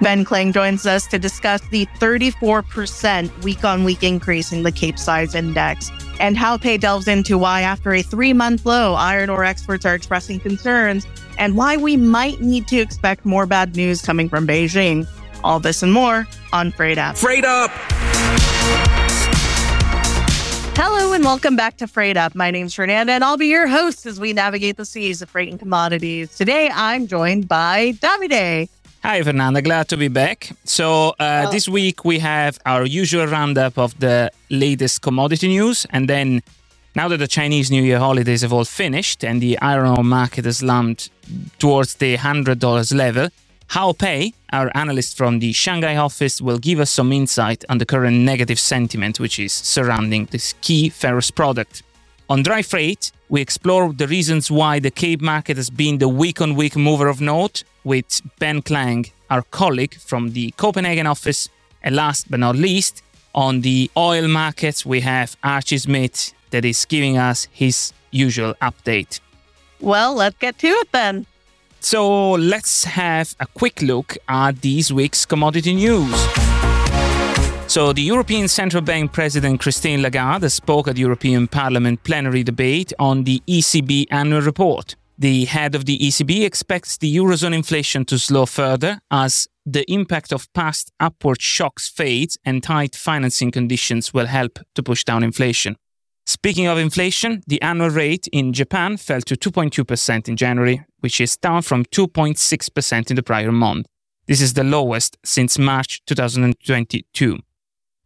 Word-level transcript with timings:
Ben 0.00 0.24
Klang 0.24 0.52
joins 0.52 0.86
us 0.86 1.06
to 1.08 1.18
discuss 1.18 1.60
the 1.68 1.86
34% 1.98 3.42
week 3.42 3.64
on 3.64 3.84
week 3.84 4.02
increase 4.02 4.52
in 4.52 4.62
the 4.62 4.72
Capesize 4.72 5.34
index 5.34 5.90
and 6.20 6.36
Hao 6.36 6.58
Pei 6.58 6.76
delves 6.76 7.08
into 7.08 7.38
why, 7.38 7.62
after 7.62 7.94
a 7.94 8.02
three 8.02 8.32
month 8.32 8.66
low, 8.66 8.94
iron 8.94 9.30
ore 9.30 9.42
experts 9.42 9.86
are 9.86 9.94
expressing 9.94 10.38
concerns 10.38 11.06
and 11.38 11.56
why 11.56 11.78
we 11.78 11.96
might 11.96 12.40
need 12.40 12.68
to 12.68 12.78
expect 12.78 13.24
more 13.24 13.46
bad 13.46 13.74
news 13.74 14.02
coming 14.02 14.28
from 14.28 14.46
Beijing. 14.46 15.08
All 15.42 15.58
this 15.58 15.82
and 15.82 15.92
more 15.92 16.28
on 16.52 16.70
Freight 16.72 16.98
Up. 16.98 17.16
Freight 17.16 17.46
Up! 17.46 17.70
Hello 20.76 21.12
and 21.14 21.24
welcome 21.24 21.56
back 21.56 21.78
to 21.78 21.86
Freight 21.86 22.18
Up. 22.18 22.34
My 22.34 22.50
name's 22.50 22.74
Fernanda 22.74 23.12
and 23.12 23.24
I'll 23.24 23.38
be 23.38 23.46
your 23.46 23.66
host 23.66 24.04
as 24.04 24.20
we 24.20 24.34
navigate 24.34 24.76
the 24.76 24.84
seas 24.84 25.22
of 25.22 25.30
freight 25.30 25.48
and 25.48 25.58
commodities. 25.58 26.36
Today 26.36 26.70
I'm 26.72 27.06
joined 27.06 27.48
by 27.48 27.92
Davide. 27.92 28.68
Hi, 29.02 29.22
Fernanda. 29.22 29.62
Glad 29.62 29.88
to 29.88 29.96
be 29.96 30.08
back. 30.08 30.50
So, 30.64 31.14
uh, 31.18 31.46
oh. 31.46 31.50
this 31.50 31.66
week 31.66 32.04
we 32.04 32.18
have 32.18 32.58
our 32.66 32.84
usual 32.84 33.26
roundup 33.26 33.78
of 33.78 33.98
the 33.98 34.30
latest 34.50 35.00
commodity 35.00 35.48
news. 35.48 35.86
And 35.88 36.06
then, 36.06 36.42
now 36.94 37.08
that 37.08 37.16
the 37.16 37.26
Chinese 37.26 37.70
New 37.70 37.82
Year 37.82 37.98
holidays 37.98 38.42
have 38.42 38.52
all 38.52 38.66
finished 38.66 39.24
and 39.24 39.40
the 39.40 39.58
iron 39.60 39.86
ore 39.86 40.04
market 40.04 40.44
has 40.44 40.58
slumped 40.58 41.08
towards 41.58 41.94
the 41.94 42.18
$100 42.18 42.94
level, 42.94 43.30
Hao 43.68 43.92
Pei, 43.92 44.34
our 44.52 44.70
analyst 44.74 45.16
from 45.16 45.38
the 45.38 45.54
Shanghai 45.54 45.96
office, 45.96 46.42
will 46.42 46.58
give 46.58 46.78
us 46.78 46.90
some 46.90 47.10
insight 47.10 47.64
on 47.70 47.78
the 47.78 47.86
current 47.86 48.18
negative 48.18 48.60
sentiment 48.60 49.18
which 49.18 49.38
is 49.38 49.54
surrounding 49.54 50.26
this 50.26 50.52
key 50.60 50.90
ferrous 50.90 51.30
product. 51.30 51.82
On 52.28 52.42
dry 52.42 52.60
freight, 52.60 53.12
we 53.30 53.40
explore 53.40 53.94
the 53.94 54.06
reasons 54.06 54.50
why 54.50 54.78
the 54.78 54.90
Cape 54.90 55.22
market 55.22 55.56
has 55.56 55.70
been 55.70 55.96
the 55.96 56.08
week 56.08 56.42
on 56.42 56.54
week 56.54 56.76
mover 56.76 57.08
of 57.08 57.22
note 57.22 57.64
with 57.84 58.20
Ben 58.38 58.62
Klang, 58.62 59.06
our 59.28 59.42
colleague 59.42 59.94
from 59.94 60.32
the 60.32 60.52
Copenhagen 60.52 61.06
office. 61.06 61.48
And 61.82 61.96
last 61.96 62.30
but 62.30 62.40
not 62.40 62.56
least, 62.56 63.02
on 63.34 63.62
the 63.62 63.90
oil 63.96 64.28
markets, 64.28 64.84
we 64.84 65.00
have 65.00 65.36
Archie 65.42 65.78
Smith 65.78 66.32
that 66.50 66.64
is 66.64 66.84
giving 66.84 67.16
us 67.16 67.48
his 67.52 67.92
usual 68.10 68.54
update. 68.60 69.20
Well, 69.80 70.14
let's 70.14 70.36
get 70.38 70.58
to 70.58 70.66
it 70.66 70.92
then. 70.92 71.26
So 71.80 72.32
let's 72.32 72.84
have 72.84 73.34
a 73.40 73.46
quick 73.46 73.80
look 73.80 74.18
at 74.28 74.60
this 74.60 74.92
week's 74.92 75.24
commodity 75.24 75.74
news. 75.74 76.14
So, 77.70 77.92
the 77.92 78.02
European 78.02 78.48
Central 78.48 78.82
Bank 78.82 79.12
President 79.12 79.60
Christine 79.60 80.02
Lagarde 80.02 80.50
spoke 80.50 80.88
at 80.88 80.96
the 80.96 81.02
European 81.02 81.46
Parliament 81.46 82.02
plenary 82.02 82.42
debate 82.42 82.92
on 82.98 83.22
the 83.22 83.40
ECB 83.46 84.06
annual 84.10 84.40
report. 84.40 84.96
The 85.20 85.44
head 85.44 85.74
of 85.74 85.84
the 85.84 85.98
ECB 85.98 86.46
expects 86.46 86.96
the 86.96 87.14
Eurozone 87.14 87.54
inflation 87.54 88.06
to 88.06 88.18
slow 88.18 88.46
further 88.46 89.02
as 89.10 89.48
the 89.66 89.84
impact 89.92 90.32
of 90.32 90.50
past 90.54 90.92
upward 90.98 91.42
shocks 91.42 91.90
fades 91.90 92.38
and 92.42 92.62
tight 92.62 92.96
financing 92.96 93.50
conditions 93.50 94.14
will 94.14 94.24
help 94.24 94.60
to 94.74 94.82
push 94.82 95.04
down 95.04 95.22
inflation. 95.22 95.76
Speaking 96.24 96.68
of 96.68 96.78
inflation, 96.78 97.42
the 97.46 97.60
annual 97.60 97.90
rate 97.90 98.28
in 98.32 98.54
Japan 98.54 98.96
fell 98.96 99.20
to 99.20 99.36
2.2% 99.36 100.26
in 100.26 100.38
January, 100.38 100.86
which 101.00 101.20
is 101.20 101.36
down 101.36 101.60
from 101.60 101.84
2.6% 101.84 103.10
in 103.10 103.16
the 103.16 103.22
prior 103.22 103.52
month. 103.52 103.88
This 104.26 104.40
is 104.40 104.54
the 104.54 104.64
lowest 104.64 105.18
since 105.22 105.58
March 105.58 106.02
2022. 106.06 107.38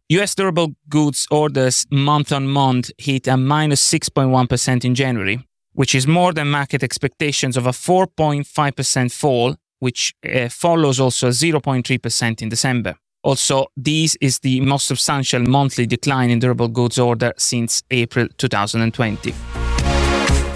US 0.09 0.35
durable 0.35 0.75
goods 0.89 1.27
orders 1.31 1.85
month 1.89 2.33
on 2.33 2.49
month 2.49 2.91
hit 2.97 3.25
a 3.25 3.37
minus 3.37 3.89
6.1 3.89 4.83
in 4.83 4.95
January, 4.95 5.47
which 5.75 5.93
is 5.93 6.07
more 6.07 6.33
than 6.33 6.49
market 6.49 6.83
expectations 6.83 7.55
of 7.55 7.65
a 7.65 7.71
4.5% 7.71 9.11
fall, 9.11 9.55
which 9.79 10.13
uh, 10.25 10.49
follows 10.49 10.99
also 10.99 11.27
a 11.27 11.31
0.3% 11.31 12.41
in 12.41 12.49
December. 12.49 12.95
Also, 13.23 13.67
this 13.77 14.15
is 14.21 14.39
the 14.39 14.59
most 14.61 14.87
substantial 14.87 15.41
monthly 15.41 15.85
decline 15.85 16.29
in 16.29 16.39
durable 16.39 16.67
goods 16.67 16.99
order 16.99 17.33
since 17.37 17.83
April 17.91 18.27
2020. 18.37 19.33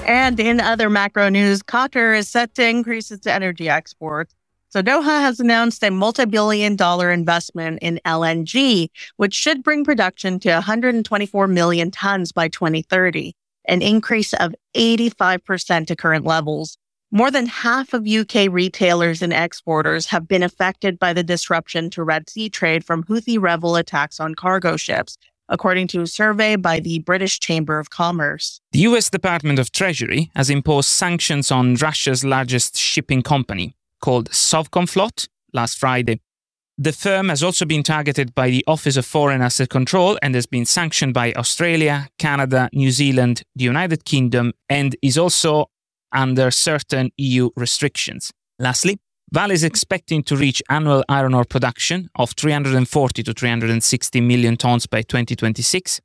And 0.05 0.39
in 0.39 0.59
other 0.59 0.89
macro 0.89 1.29
news, 1.29 1.61
Qatar 1.61 2.17
is 2.17 2.27
set 2.29 2.55
to 2.55 2.67
increase 2.67 3.11
its 3.11 3.27
energy 3.27 3.69
exports 3.69 4.33
so 4.71 4.83
Doha 4.83 5.19
has 5.21 5.39
announced 5.39 5.83
a 5.83 5.89
multi-billion 5.89 6.75
dollar 6.75 7.09
investment 7.09 7.79
in 7.81 7.99
LNG, 8.05 8.89
which 9.17 9.33
should 9.33 9.63
bring 9.63 9.83
production 9.83 10.39
to 10.41 10.51
124 10.51 11.47
million 11.47 11.89
tons 11.89 12.31
by 12.31 12.49
2030, 12.49 13.33
an 13.65 13.81
increase 13.81 14.33
of 14.33 14.55
85% 14.75 15.87
to 15.87 15.95
current 15.95 16.25
levels. 16.25 16.77
More 17.11 17.31
than 17.31 17.47
half 17.47 17.93
of 17.93 18.07
UK 18.07 18.47
retailers 18.51 19.21
and 19.21 19.33
exporters 19.33 20.07
have 20.07 20.27
been 20.27 20.43
affected 20.43 20.99
by 20.99 21.13
the 21.13 21.23
disruption 21.23 21.89
to 21.91 22.03
Red 22.03 22.29
Sea 22.29 22.49
trade 22.49 22.85
from 22.85 23.03
Houthi 23.05 23.41
rebel 23.41 23.75
attacks 23.75 24.19
on 24.19 24.35
cargo 24.35 24.77
ships, 24.77 25.17
according 25.49 25.87
to 25.87 26.01
a 26.01 26.07
survey 26.07 26.55
by 26.55 26.79
the 26.79 26.99
British 26.99 27.39
Chamber 27.39 27.79
of 27.79 27.89
Commerce. 27.89 28.61
The 28.71 28.79
US 28.79 29.09
Department 29.09 29.57
of 29.57 29.71
Treasury 29.71 30.31
has 30.35 30.51
imposed 30.51 30.89
sanctions 30.89 31.51
on 31.51 31.75
Russia's 31.75 32.23
largest 32.23 32.77
shipping 32.77 33.23
company, 33.23 33.75
called 34.01 34.29
Sovcomflot 34.29 35.27
last 35.51 35.79
Friday. 35.79 36.21
The 36.81 36.93
firm 36.93 37.27
has 37.27 37.43
also 37.43 37.65
been 37.65 37.83
targeted 37.83 38.33
by 38.33 38.49
the 38.49 38.63
Office 38.65 38.95
of 38.95 39.05
Foreign 39.05 39.41
Asset 39.41 39.67
Control 39.67 40.17
and 40.21 40.33
has 40.33 40.45
been 40.45 40.63
sanctioned 40.63 41.13
by 41.13 41.33
Australia, 41.33 42.07
Canada, 42.19 42.69
New 42.71 42.91
Zealand, 42.91 43.43
the 43.53 43.65
United 43.65 44.05
Kingdom, 44.05 44.53
and 44.69 44.95
is 45.01 45.17
also 45.17 45.65
under 46.13 46.49
certain 46.51 47.11
EU 47.17 47.49
restrictions. 47.57 48.31
Lastly, 48.59 48.97
Vale 49.33 49.51
is 49.51 49.65
expecting 49.65 50.23
to 50.23 50.37
reach 50.37 50.63
annual 50.69 51.03
iron 51.09 51.33
ore 51.33 51.43
production 51.43 52.09
of 52.15 52.31
340 52.31 53.23
to 53.23 53.33
360 53.33 54.21
million 54.21 54.55
tons 54.55 54.87
by 54.87 55.01
2026, 55.01 55.99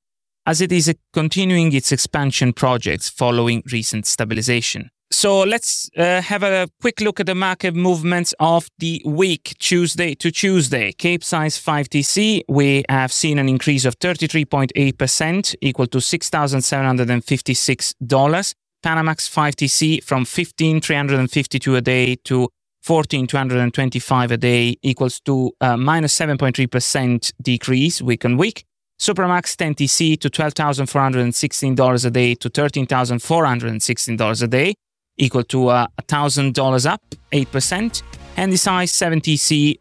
as 0.45 0.61
it 0.61 0.73
is 0.73 0.93
continuing 1.13 1.73
its 1.73 1.93
expansion 1.93 2.53
projects 2.53 3.09
following 3.09 3.63
recent 3.71 4.07
stabilization. 4.07 4.91
So 5.15 5.45
let's 5.45 5.89
uh, 5.97 6.21
have 6.23 6.43
a 6.43 6.67
quick 6.81 7.01
look 7.01 7.21
at 7.21 7.27
the 7.27 7.37
market 7.37 7.77
movements 7.77 8.35
of 8.41 8.67
the 8.79 9.01
week, 9.07 9.55
Tuesday 9.61 10.17
to 10.17 10.33
Tuesday. 10.33 10.91
Capesize 10.93 11.57
5TC, 11.57 12.43
we 12.49 12.85
have 12.89 13.13
seen 13.13 13.39
an 13.39 13.49
increase 13.49 13.85
of 13.85 13.97
33.8%, 14.01 15.55
equal 15.61 15.87
to 15.87 15.99
$6,756. 15.99 18.55
Panamax 18.85 19.31
5TC 19.31 20.03
from 20.03 20.25
15,352 20.25 21.77
a 21.77 21.81
day 21.81 22.17
to 22.17 22.49
14,225 22.83 24.33
a 24.33 24.37
day, 24.37 24.75
equals 24.83 25.21
to 25.21 25.53
a 25.61 25.77
minus 25.77 26.19
7.3% 26.19 27.33
decrease 27.41 28.03
week 28.03 28.25
on 28.25 28.37
week. 28.37 28.65
Supramax 29.01 29.55
10TC 29.55 30.19
to 30.19 30.29
$12,416 30.29 32.05
a 32.05 32.11
day 32.11 32.35
to 32.35 32.51
$13,416 32.51 34.43
a 34.43 34.49
day 34.49 34.75
equal 35.17 35.45
to 35.45 35.69
uh, 35.69 35.87
$1,000 36.03 36.87
up, 36.87 37.01
8%. 37.33 38.03
Handysize 38.37 38.93
70C, 38.93 39.79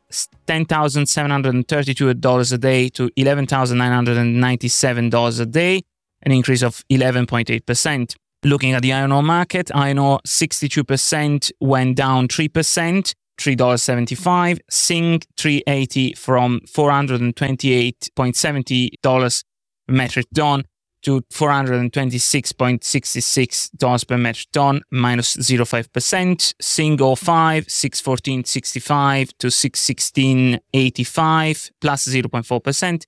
$10,732 0.47 2.53
a 2.53 2.57
day 2.57 2.87
to 2.89 3.09
$11,997 3.09 5.39
a 5.39 5.45
day, 5.45 5.81
an 6.21 6.31
increase 6.31 6.61
of 6.61 6.83
11.8%. 6.91 8.15
Looking 8.45 8.73
at 8.73 8.83
the 8.83 8.93
iron 8.93 9.13
ore 9.13 9.23
market, 9.23 9.71
iron 9.73 9.97
ore 9.97 10.19
62% 10.27 11.51
went 11.61 11.95
down 11.95 12.27
3%, 12.27 13.13
$3.75. 13.39 14.59
Sing 14.69 15.21
380 15.37 16.13
from 16.13 16.59
$428.70 16.67 19.43
metric 19.87 20.25
ton 20.35 20.65
to 21.03 21.21
$426.66 21.31 24.07
per 24.07 24.17
metric 24.17 24.47
ton, 24.51 24.81
minus 24.91 25.37
0.5%. 25.37 26.53
Single 26.59 27.15
05, 27.15 27.67
614.65 27.67 29.31
to 29.37 29.47
616.85, 29.47 31.71
plus 31.79 32.07
0.4%. 32.07 33.05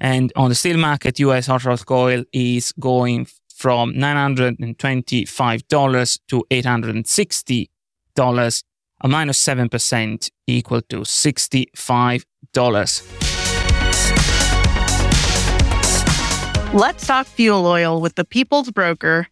And 0.00 0.32
on 0.36 0.48
the 0.48 0.54
steel 0.54 0.78
market, 0.78 1.18
US 1.18 1.46
hot 1.46 1.64
rolled 1.64 1.84
coil 1.84 2.22
is 2.32 2.70
going 2.78 3.26
from 3.54 3.92
$925 3.94 6.18
to 6.28 6.44
$860, 6.50 8.62
a 9.00 9.08
minus 9.08 9.44
7% 9.44 10.30
equal 10.46 10.82
to 10.82 11.00
$65. 11.00 13.37
Let's 16.74 17.06
talk 17.06 17.26
fuel 17.26 17.64
oil 17.64 17.98
with 17.98 18.16
the 18.16 18.26
People's 18.26 18.70
Broker. 18.70 19.26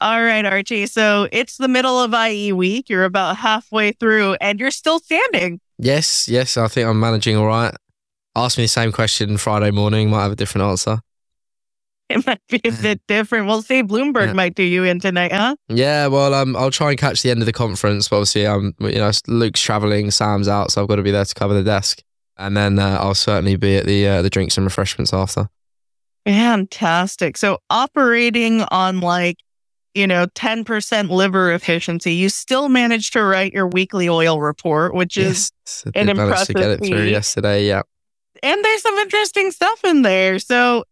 All 0.00 0.22
right, 0.22 0.46
Archie. 0.46 0.86
So 0.86 1.28
it's 1.30 1.58
the 1.58 1.68
middle 1.68 2.00
of 2.00 2.14
IE 2.14 2.52
week. 2.52 2.88
You're 2.88 3.04
about 3.04 3.36
halfway 3.36 3.92
through 3.92 4.38
and 4.40 4.58
you're 4.58 4.70
still 4.70 4.98
standing. 4.98 5.60
Yes, 5.78 6.26
yes. 6.26 6.56
I 6.56 6.68
think 6.68 6.88
I'm 6.88 6.98
managing 6.98 7.36
all 7.36 7.46
right. 7.46 7.74
Ask 8.34 8.56
me 8.56 8.64
the 8.64 8.68
same 8.68 8.92
question 8.92 9.36
Friday 9.36 9.70
morning, 9.70 10.08
might 10.08 10.22
have 10.22 10.32
a 10.32 10.36
different 10.36 10.68
answer. 10.68 11.00
it 12.08 12.26
might 12.26 12.40
be 12.48 12.62
a 12.64 12.72
bit 12.72 13.02
different. 13.08 13.46
We'll 13.46 13.60
see. 13.60 13.82
Bloomberg 13.82 14.28
yeah. 14.28 14.32
might 14.32 14.54
do 14.54 14.62
you 14.62 14.84
in 14.84 15.00
tonight, 15.00 15.32
huh? 15.32 15.56
Yeah, 15.68 16.06
well, 16.06 16.32
um, 16.32 16.56
I'll 16.56 16.70
try 16.70 16.90
and 16.90 16.98
catch 16.98 17.20
the 17.20 17.30
end 17.30 17.40
of 17.40 17.46
the 17.46 17.52
conference. 17.52 18.08
But 18.08 18.16
obviously, 18.16 18.46
um, 18.46 18.74
you 18.80 18.94
know, 18.94 19.10
Luke's 19.26 19.60
traveling, 19.60 20.10
Sam's 20.10 20.48
out, 20.48 20.72
so 20.72 20.80
I've 20.80 20.88
got 20.88 20.96
to 20.96 21.02
be 21.02 21.10
there 21.10 21.26
to 21.26 21.34
cover 21.34 21.52
the 21.52 21.62
desk, 21.62 22.02
and 22.38 22.56
then 22.56 22.78
uh, 22.78 22.96
I'll 23.00 23.14
certainly 23.14 23.56
be 23.56 23.76
at 23.76 23.84
the 23.84 24.08
uh, 24.08 24.22
the 24.22 24.30
drinks 24.30 24.56
and 24.56 24.64
refreshments 24.64 25.12
after. 25.12 25.50
Fantastic. 26.24 27.36
So 27.36 27.58
operating 27.70 28.62
on 28.62 29.00
like 29.00 29.38
you 29.94 30.06
know 30.06 30.26
10% 30.26 31.10
liver 31.10 31.52
efficiency, 31.52 32.14
you 32.14 32.28
still 32.28 32.68
managed 32.68 33.12
to 33.14 33.22
write 33.22 33.52
your 33.52 33.66
weekly 33.66 34.08
oil 34.08 34.40
report, 34.40 34.94
which 34.94 35.16
is 35.16 35.50
an 35.94 36.08
impressive. 36.08 36.48
To 36.48 36.54
get 36.54 36.70
it 36.70 36.84
through 36.84 37.04
yesterday, 37.04 37.66
yeah. 37.66 37.82
And 38.42 38.64
there's 38.64 38.82
some 38.82 38.94
interesting 38.96 39.50
stuff 39.50 39.84
in 39.84 40.02
there. 40.02 40.38
So 40.38 40.84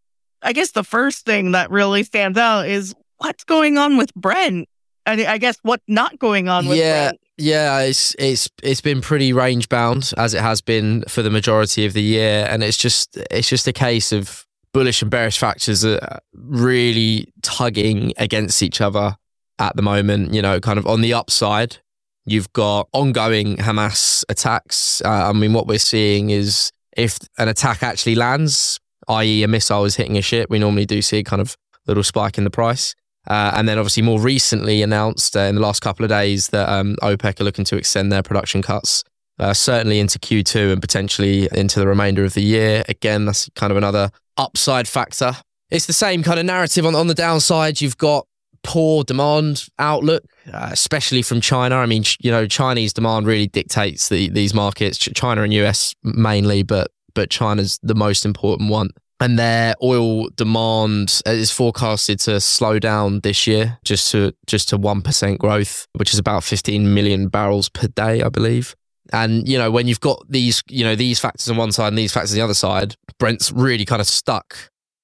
I 0.43 0.53
guess 0.53 0.73
the 0.73 0.85
first 0.85 1.25
thing 1.25 1.53
that 1.53 1.71
really 1.71 2.03
stands 2.03 2.39
out 2.39 2.69
is 2.69 2.95
what's 3.19 3.45
going 3.45 3.79
on 3.79 3.97
with 3.97 4.15
Brent. 4.15 4.69
I, 5.07 5.25
I 5.27 5.39
guess 5.39 5.57
what 5.63 5.81
not 5.89 6.19
going 6.19 6.49
on 6.49 6.69
with 6.69 6.79
yeah. 6.79 7.09
Brent. 7.09 7.21
Yeah, 7.41 7.81
it's 7.83 8.17
it's 8.19 8.51
it's 8.65 8.81
been 8.81 9.01
pretty 9.01 9.33
range 9.33 9.69
bound 9.69 10.13
as 10.17 10.35
it 10.35 10.41
has 10.41 10.61
been 10.61 11.05
for 11.07 11.23
the 11.23 11.31
majority 11.31 11.87
of 11.87 11.93
the 11.93 12.03
year, 12.03 12.47
and 12.51 12.65
it's 12.65 12.77
just 12.77 13.17
it's 13.31 13.49
just 13.49 13.69
a 13.69 13.73
case 13.73 14.11
of 14.11 14.45
bullish 14.73 15.03
and 15.03 15.11
bearish 15.11 15.39
factors 15.39 15.85
are 15.85 16.21
really 16.33 17.33
tugging 17.43 18.13
against 18.17 18.63
each 18.63 18.81
other 18.81 19.17
at 19.59 19.77
the 19.77 19.83
moment. 19.83 20.35
You 20.35 20.43
know, 20.43 20.61
kind 20.61 20.79
of 20.79 20.87
on 20.87 21.01
the 21.01 21.15
upside, 21.15 21.79
you've 22.25 22.53
got 22.53 22.89
ongoing 22.93 23.57
Hamas 23.57 24.25
attacks. 24.29 25.03
Uh, 25.05 25.29
I 25.29 25.33
mean, 25.33 25.53
what 25.53 25.67
we're 25.67 25.79
seeing 25.79 26.31
is 26.31 26.73
if 26.97 27.19
an 27.39 27.49
attack 27.49 27.83
actually 27.83 28.15
lands, 28.15 28.79
i.e., 29.09 29.43
a 29.43 29.49
missile 29.49 29.85
is 29.85 29.97
hitting 29.97 30.19
a 30.19 30.23
ship, 30.23 30.51
we 30.51 30.59
normally 30.59 30.87
do 30.87 31.01
see 31.03 31.19
a 31.19 31.25
kind 31.25 31.41
of 31.41 31.57
little 31.87 32.03
spike 32.03 32.39
in 32.39 32.45
the 32.45 32.51
price. 32.51 32.95
Uh, 33.27 33.53
and 33.55 33.69
then, 33.69 33.79
obviously, 33.79 34.03
more 34.03 34.21
recently 34.21 34.83
announced 34.83 35.37
uh, 35.37 35.41
in 35.41 35.55
the 35.55 35.61
last 35.61 35.81
couple 35.81 36.05
of 36.05 36.09
days 36.09 36.49
that 36.49 36.69
um, 36.69 36.97
OPEC 37.03 37.41
are 37.41 37.45
looking 37.45 37.65
to 37.65 37.77
extend 37.77 38.11
their 38.11 38.23
production 38.23 38.63
cuts, 38.63 39.05
uh, 39.39 39.53
certainly 39.53 40.01
into 40.01 40.19
Q2 40.19 40.73
and 40.73 40.81
potentially 40.81 41.49
into 41.53 41.79
the 41.79 41.87
remainder 41.87 42.25
of 42.25 42.33
the 42.33 42.43
year. 42.43 42.85
Again, 42.89 43.27
that's 43.27 43.51
kind 43.55 43.71
of 43.71 43.77
another 43.77 44.11
upside 44.39 44.89
factor. 44.89 45.37
It's 45.71 45.87
the 45.87 45.93
same 45.93 46.23
kind 46.23 46.39
of 46.41 46.47
narrative 46.47 46.87
on, 46.87 46.95
on 46.95 47.09
the 47.09 47.15
downside. 47.15 47.81
You've 47.81 47.99
got 47.99 48.27
poor 48.63 49.05
demand 49.05 49.65
outlook, 49.79 50.25
uh, 50.53 50.71
especially 50.73 51.23
from 51.23 51.41
China. 51.41 51.77
I 51.77 51.87
mean, 51.87 52.05
you 52.21 52.31
know, 52.31 52.47
Chinese 52.47 52.93
demand 52.93 53.27
really 53.27 53.49
dictates 53.49 54.09
the, 54.09 54.31
these 54.31 54.55
markets. 54.55 54.99
China 54.99 55.43
and 55.43 55.53
US 55.55 55.95
mainly, 56.03 56.63
but 56.63 56.91
but 57.15 57.31
China's 57.31 57.79
the 57.83 57.95
most 57.95 58.25
important 58.25 58.71
one. 58.71 58.91
And 59.21 59.37
their 59.37 59.75
oil 59.83 60.29
demand 60.37 61.21
is 61.27 61.51
forecasted 61.51 62.21
to 62.21 62.41
slow 62.41 62.79
down 62.79 63.21
this 63.21 63.49
year, 63.49 63.79
just 63.85 64.13
to 64.13 64.33
just 64.47 64.69
to 64.69 64.77
one 64.77 65.03
percent 65.03 65.41
growth, 65.41 65.87
which 65.95 66.13
is 66.13 66.19
about 66.19 66.45
15 66.45 66.95
million 66.95 67.29
barrels 67.29 67.69
per 67.69 67.89
day, 67.89 68.23
I 68.23 68.29
believe. 68.29 68.77
And 69.13 69.49
you 69.49 69.59
know, 69.59 69.71
when 69.71 69.89
you've 69.89 70.01
got 70.01 70.25
these, 70.29 70.63
you 70.69 70.85
know, 70.85 70.95
these 70.95 71.19
factors 71.19 71.49
on 71.49 71.57
one 71.57 71.73
side 71.73 71.89
and 71.89 71.99
these 71.99 72.13
factors 72.13 72.33
on 72.33 72.37
the 72.37 72.45
other 72.45 72.55
side, 72.55 72.95
Brent's 73.19 73.53
really 73.53 73.85
kind 73.85 74.01
of 74.01 74.07
stuck 74.07 74.57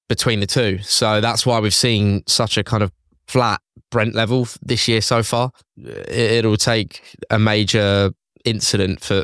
between 0.07 0.39
the 0.39 0.47
two. 0.47 0.79
So 0.79 1.21
that's 1.21 1.45
why 1.45 1.59
we've 1.59 1.73
seen 1.73 2.23
such 2.27 2.57
a 2.57 2.63
kind 2.63 2.83
of 2.83 2.91
flat 3.27 3.59
Brent 3.91 4.13
level 4.13 4.47
this 4.61 4.87
year 4.87 5.01
so 5.01 5.23
far. 5.23 5.51
It'll 5.77 6.57
take 6.57 7.01
a 7.29 7.39
major 7.39 8.11
incident 8.43 9.01
for 9.01 9.23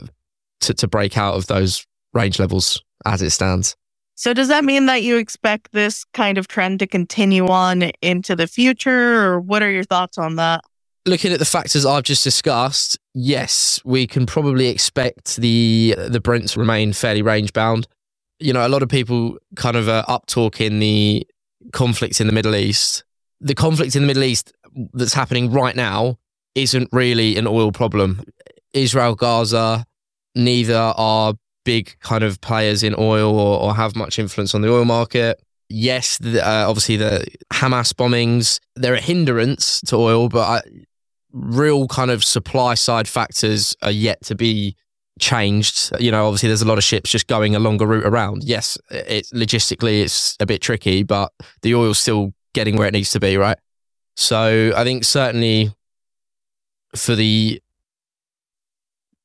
to, 0.61 0.73
to 0.73 0.87
break 0.87 1.17
out 1.17 1.35
of 1.35 1.47
those 1.47 1.85
range 2.13 2.39
levels 2.39 2.81
as 3.05 3.21
it 3.21 3.31
stands. 3.31 3.75
So 4.15 4.33
does 4.33 4.49
that 4.49 4.63
mean 4.63 4.85
that 4.85 5.01
you 5.01 5.17
expect 5.17 5.71
this 5.71 6.05
kind 6.13 6.37
of 6.37 6.47
trend 6.47 6.79
to 6.79 6.87
continue 6.87 7.47
on 7.47 7.91
into 8.01 8.35
the 8.35 8.45
future 8.45 9.23
or 9.23 9.39
what 9.39 9.63
are 9.63 9.71
your 9.71 9.83
thoughts 9.83 10.17
on 10.17 10.35
that? 10.35 10.63
Looking 11.05 11.33
at 11.33 11.39
the 11.39 11.45
factors 11.45 11.85
I've 11.85 12.03
just 12.03 12.23
discussed, 12.23 12.99
yes, 13.15 13.81
we 13.83 14.05
can 14.05 14.27
probably 14.27 14.67
expect 14.67 15.37
the 15.37 15.95
the 15.97 16.19
Brent 16.19 16.49
to 16.49 16.59
remain 16.59 16.93
fairly 16.93 17.23
range 17.23 17.53
bound. 17.53 17.87
You 18.39 18.53
know, 18.53 18.65
a 18.65 18.69
lot 18.69 18.83
of 18.83 18.89
people 18.89 19.37
kind 19.55 19.75
of 19.75 19.89
uh, 19.89 20.03
up 20.07 20.27
talking 20.27 20.79
the 20.79 21.27
conflict 21.73 22.21
in 22.21 22.27
the 22.27 22.33
Middle 22.33 22.55
East. 22.55 23.03
The 23.39 23.55
conflict 23.55 23.95
in 23.95 24.03
the 24.03 24.07
Middle 24.07 24.23
East 24.23 24.53
that's 24.93 25.13
happening 25.13 25.51
right 25.51 25.75
now 25.75 26.19
isn't 26.53 26.89
really 26.91 27.35
an 27.37 27.47
oil 27.47 27.71
problem. 27.71 28.21
Israel, 28.73 29.15
Gaza, 29.15 29.85
neither 30.35 30.93
are 30.95 31.33
big 31.65 31.95
kind 31.99 32.23
of 32.23 32.41
players 32.41 32.83
in 32.83 32.95
oil 32.97 33.37
or, 33.39 33.59
or 33.59 33.75
have 33.75 33.95
much 33.95 34.19
influence 34.19 34.53
on 34.53 34.61
the 34.61 34.71
oil 34.71 34.85
market. 34.85 35.41
Yes, 35.69 36.17
the, 36.17 36.45
uh, 36.45 36.67
obviously 36.67 36.97
the 36.97 37.25
Hamas 37.53 37.93
bombings, 37.93 38.59
they're 38.75 38.95
a 38.95 39.01
hindrance 39.01 39.81
to 39.81 39.95
oil, 39.95 40.27
but 40.27 40.41
I, 40.41 40.61
real 41.33 41.87
kind 41.87 42.11
of 42.11 42.23
supply 42.23 42.73
side 42.73 43.07
factors 43.07 43.75
are 43.81 43.91
yet 43.91 44.21
to 44.25 44.35
be 44.35 44.75
changed. 45.19 45.91
You 45.99 46.11
know, 46.11 46.25
obviously 46.25 46.47
there's 46.47 46.61
a 46.61 46.67
lot 46.67 46.77
of 46.77 46.83
ships 46.83 47.09
just 47.09 47.27
going 47.27 47.55
a 47.55 47.59
longer 47.59 47.85
route 47.85 48.05
around. 48.05 48.43
Yes, 48.43 48.77
it 48.89 49.27
logistically 49.33 50.01
it's 50.01 50.35
a 50.39 50.45
bit 50.45 50.61
tricky, 50.61 51.03
but 51.03 51.31
the 51.61 51.75
oil's 51.75 51.99
still 51.99 52.33
getting 52.53 52.75
where 52.75 52.87
it 52.87 52.93
needs 52.93 53.11
to 53.11 53.19
be, 53.19 53.37
right? 53.37 53.57
So 54.15 54.73
I 54.75 54.83
think 54.83 55.03
certainly 55.05 55.73
for 56.95 57.15
the 57.15 57.61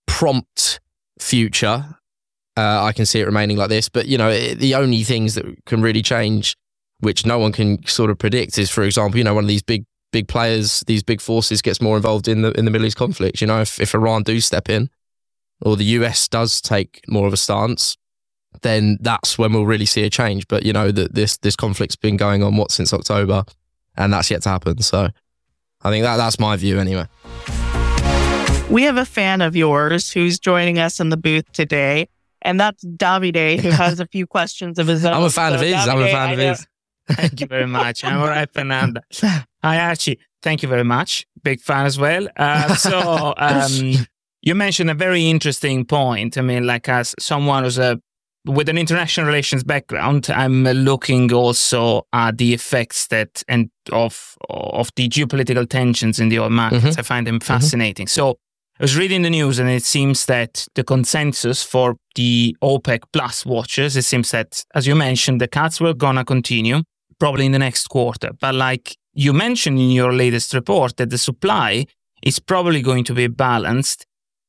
prompt 0.06 0.80
future, 1.18 1.96
uh, 2.56 2.84
I 2.84 2.92
can 2.92 3.04
see 3.06 3.20
it 3.20 3.26
remaining 3.26 3.56
like 3.56 3.68
this. 3.68 3.88
But 3.88 4.06
you 4.06 4.16
know, 4.16 4.30
it, 4.30 4.58
the 4.58 4.74
only 4.74 5.02
things 5.02 5.34
that 5.34 5.44
can 5.66 5.82
really 5.82 6.02
change, 6.02 6.56
which 7.00 7.26
no 7.26 7.38
one 7.38 7.52
can 7.52 7.84
sort 7.86 8.10
of 8.10 8.18
predict, 8.18 8.58
is 8.58 8.70
for 8.70 8.82
example, 8.82 9.18
you 9.18 9.24
know, 9.24 9.34
one 9.34 9.44
of 9.44 9.48
these 9.48 9.62
big 9.62 9.84
big 10.16 10.28
players, 10.28 10.82
these 10.86 11.02
big 11.02 11.20
forces 11.20 11.60
gets 11.60 11.78
more 11.82 11.94
involved 11.94 12.26
in 12.26 12.40
the 12.40 12.50
in 12.52 12.64
the 12.64 12.70
Middle 12.70 12.86
East 12.86 12.96
conflict. 12.96 13.42
You 13.42 13.46
know, 13.46 13.60
if 13.60 13.78
if 13.78 13.94
Iran 13.94 14.22
do 14.22 14.40
step 14.40 14.70
in, 14.70 14.88
or 15.60 15.76
the 15.76 15.84
US 15.96 16.26
does 16.26 16.62
take 16.62 17.02
more 17.06 17.26
of 17.26 17.34
a 17.34 17.36
stance, 17.36 17.98
then 18.62 18.96
that's 19.02 19.36
when 19.36 19.52
we'll 19.52 19.66
really 19.66 19.84
see 19.84 20.04
a 20.04 20.10
change. 20.10 20.48
But 20.48 20.64
you 20.64 20.72
know 20.72 20.90
that 20.90 21.14
this 21.14 21.36
this 21.36 21.54
conflict's 21.54 21.96
been 21.96 22.16
going 22.16 22.42
on 22.42 22.56
what 22.56 22.70
since 22.70 22.94
October, 22.94 23.44
and 23.94 24.10
that's 24.10 24.30
yet 24.30 24.40
to 24.44 24.48
happen. 24.48 24.80
So 24.80 25.08
I 25.82 25.90
think 25.90 26.02
that 26.02 26.16
that's 26.16 26.38
my 26.38 26.56
view 26.56 26.78
anyway. 26.78 27.06
We 28.70 28.84
have 28.84 28.96
a 28.96 29.04
fan 29.04 29.42
of 29.42 29.54
yours 29.54 30.10
who's 30.10 30.38
joining 30.38 30.78
us 30.78 30.98
in 30.98 31.10
the 31.10 31.18
booth 31.18 31.52
today, 31.52 32.08
and 32.40 32.58
that's 32.58 32.82
Davide, 32.82 33.60
who 33.60 33.68
has 33.84 34.00
a 34.00 34.06
few 34.06 34.26
questions 34.26 34.78
of 34.78 34.86
his 34.86 35.04
own. 35.04 35.12
I'm 35.12 35.24
a 35.24 35.30
fan 35.30 35.50
so, 35.50 35.56
of 35.56 35.60
his. 35.60 35.74
Davide, 35.74 35.88
I'm 35.88 36.02
a 36.02 36.10
fan 36.10 36.32
of 36.32 36.38
his. 36.38 36.66
Thank 37.08 37.40
you 37.42 37.46
very 37.46 37.66
much. 37.66 38.02
I'm 38.02 38.18
all 38.18 38.28
right, 38.28 38.50
Fernanda. 38.50 39.02
Hi, 39.66 39.80
Archie. 39.80 40.20
Thank 40.42 40.62
you 40.62 40.68
very 40.68 40.84
much. 40.84 41.26
Big 41.42 41.60
fan 41.60 41.86
as 41.86 41.98
well. 41.98 42.28
Uh, 42.36 42.76
so, 42.76 43.34
um, 43.36 44.06
you 44.40 44.54
mentioned 44.54 44.90
a 44.90 44.94
very 44.94 45.28
interesting 45.28 45.84
point. 45.84 46.38
I 46.38 46.42
mean, 46.42 46.68
like 46.68 46.88
as 46.88 47.16
someone 47.18 47.64
who's 47.64 47.76
a 47.76 48.00
with 48.44 48.68
an 48.68 48.78
international 48.78 49.26
relations 49.26 49.64
background, 49.64 50.30
I'm 50.30 50.62
looking 50.62 51.32
also 51.32 52.06
at 52.12 52.38
the 52.38 52.54
effects 52.54 53.08
that 53.08 53.42
and 53.48 53.68
of 53.90 54.36
of 54.48 54.90
the 54.94 55.08
geopolitical 55.08 55.68
tensions 55.68 56.20
in 56.20 56.28
the 56.28 56.38
oil 56.38 56.50
markets. 56.50 56.84
Mm-hmm. 56.84 57.00
I 57.00 57.02
find 57.02 57.26
them 57.26 57.40
mm-hmm. 57.40 57.52
fascinating. 57.52 58.06
Mm-hmm. 58.06 58.20
So 58.20 58.38
I 58.78 58.84
was 58.84 58.96
reading 58.96 59.22
the 59.22 59.30
news 59.30 59.58
and 59.58 59.68
it 59.68 59.82
seems 59.82 60.26
that 60.26 60.68
the 60.76 60.84
consensus 60.84 61.64
for 61.64 61.96
the 62.14 62.56
OPEC 62.62 63.00
plus 63.12 63.44
watchers, 63.44 63.96
it 63.96 64.02
seems 64.02 64.30
that, 64.30 64.64
as 64.76 64.86
you 64.86 64.94
mentioned, 64.94 65.40
the 65.40 65.48
cuts 65.48 65.80
were 65.80 65.92
gonna 65.92 66.24
continue 66.24 66.82
probably 67.18 67.46
in 67.46 67.52
the 67.52 67.58
next 67.58 67.88
quarter. 67.88 68.30
But 68.40 68.54
like 68.54 68.96
you 69.14 69.32
mentioned 69.32 69.78
in 69.78 69.90
your 69.90 70.12
latest 70.12 70.54
report, 70.54 70.96
that 70.98 71.10
the 71.10 71.18
supply 71.18 71.86
is 72.22 72.38
probably 72.38 72.82
going 72.82 73.04
to 73.04 73.14
be 73.14 73.26
balanced 73.26 74.06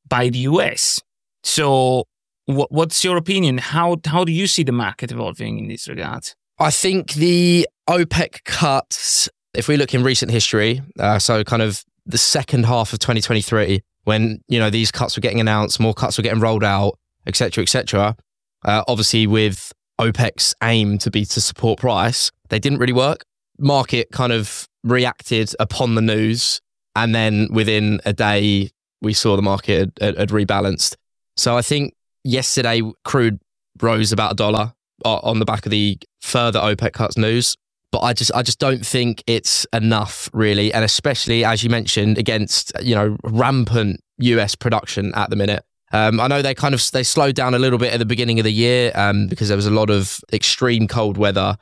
by 0.08 0.28
the 0.28 0.38
US. 0.40 1.00
So, 1.42 2.04
what's 2.46 3.04
your 3.04 3.16
opinion? 3.16 3.58
How 3.58 3.96
how 4.06 4.24
do 4.24 4.32
you 4.32 4.46
see 4.46 4.64
the 4.64 4.72
market 4.72 5.12
evolving 5.12 5.58
in 5.58 5.68
this 5.68 5.88
regard? 5.88 6.34
I 6.58 6.70
think 6.70 7.14
the 7.14 7.68
OPEC 7.88 8.44
cuts, 8.44 9.28
if 9.54 9.68
we 9.68 9.76
look 9.76 9.94
in 9.94 10.02
recent 10.02 10.30
history, 10.30 10.82
uh, 10.98 11.18
so 11.18 11.44
kind 11.44 11.62
of 11.62 11.84
the 12.04 12.18
second 12.18 12.66
half 12.66 12.92
of 12.92 12.98
2023, 12.98 13.80
when 14.04 14.40
you 14.48 14.58
know 14.58 14.70
these 14.70 14.90
cuts 14.90 15.16
were 15.16 15.20
getting 15.20 15.40
announced, 15.40 15.78
more 15.78 15.94
cuts 15.94 16.18
were 16.18 16.22
getting 16.22 16.40
rolled 16.40 16.64
out, 16.64 16.98
etc., 17.26 17.62
etc. 17.62 18.16
Uh, 18.64 18.82
obviously, 18.88 19.26
with 19.26 19.72
OPEC's 20.00 20.54
aim 20.62 20.98
to 20.98 21.10
be 21.10 21.24
to 21.24 21.40
support 21.40 21.78
price, 21.78 22.30
they 22.48 22.58
didn't 22.58 22.78
really 22.78 22.92
work. 22.92 23.24
Market 23.58 24.10
kind 24.12 24.32
of 24.32 24.68
reacted 24.84 25.54
upon 25.58 25.94
the 25.94 26.02
news, 26.02 26.60
and 26.94 27.14
then 27.14 27.48
within 27.50 28.00
a 28.04 28.12
day, 28.12 28.70
we 29.00 29.12
saw 29.12 29.36
the 29.36 29.42
market 29.42 29.92
had, 30.00 30.16
had 30.16 30.28
rebalanced. 30.30 30.96
So 31.36 31.56
I 31.56 31.62
think 31.62 31.94
yesterday 32.24 32.82
crude 33.04 33.40
rose 33.80 34.12
about 34.12 34.32
a 34.32 34.34
dollar 34.34 34.72
uh, 35.04 35.18
on 35.18 35.38
the 35.38 35.44
back 35.44 35.66
of 35.66 35.70
the 35.70 35.98
further 36.20 36.58
OPEC 36.60 36.92
cuts 36.92 37.16
news. 37.16 37.56
But 37.90 38.00
I 38.00 38.12
just 38.12 38.30
I 38.34 38.42
just 38.42 38.58
don't 38.58 38.84
think 38.84 39.24
it's 39.26 39.66
enough 39.72 40.28
really, 40.34 40.72
and 40.74 40.84
especially 40.84 41.42
as 41.44 41.64
you 41.64 41.70
mentioned 41.70 42.18
against 42.18 42.70
you 42.82 42.94
know 42.94 43.16
rampant 43.24 44.00
US 44.18 44.54
production 44.54 45.12
at 45.14 45.30
the 45.30 45.36
minute. 45.36 45.64
Um, 45.90 46.20
I 46.20 46.26
know 46.26 46.42
they 46.42 46.54
kind 46.54 46.74
of 46.74 46.86
they 46.92 47.02
slowed 47.02 47.34
down 47.34 47.54
a 47.54 47.58
little 47.58 47.78
bit 47.78 47.94
at 47.94 47.98
the 47.98 48.04
beginning 48.04 48.38
of 48.38 48.44
the 48.44 48.52
year 48.52 48.92
um, 48.94 49.26
because 49.26 49.48
there 49.48 49.56
was 49.56 49.64
a 49.64 49.70
lot 49.70 49.88
of 49.88 50.20
extreme 50.34 50.86
cold 50.86 51.16
weather 51.16 51.56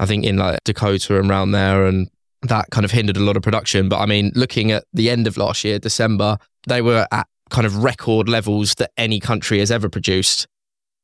I 0.00 0.06
think 0.06 0.24
in 0.24 0.38
like 0.38 0.58
Dakota 0.64 1.20
and 1.20 1.30
around 1.30 1.52
there, 1.52 1.86
and 1.86 2.10
that 2.42 2.70
kind 2.70 2.84
of 2.84 2.90
hindered 2.90 3.18
a 3.18 3.22
lot 3.22 3.36
of 3.36 3.42
production. 3.42 3.88
But 3.88 4.00
I 4.00 4.06
mean, 4.06 4.32
looking 4.34 4.72
at 4.72 4.84
the 4.92 5.10
end 5.10 5.26
of 5.26 5.36
last 5.36 5.62
year, 5.62 5.78
December, 5.78 6.38
they 6.66 6.82
were 6.82 7.06
at 7.12 7.28
kind 7.50 7.66
of 7.66 7.84
record 7.84 8.28
levels 8.28 8.74
that 8.76 8.90
any 8.96 9.20
country 9.20 9.58
has 9.58 9.70
ever 9.70 9.88
produced. 9.88 10.46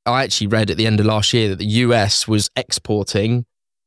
I 0.06 0.24
actually 0.24 0.46
read 0.46 0.70
at 0.70 0.76
the 0.76 0.86
end 0.86 0.98
of 0.98 1.06
last 1.06 1.32
year 1.34 1.50
that 1.50 1.58
the 1.58 1.66
US 1.66 2.26
was 2.26 2.48
exporting 2.56 3.44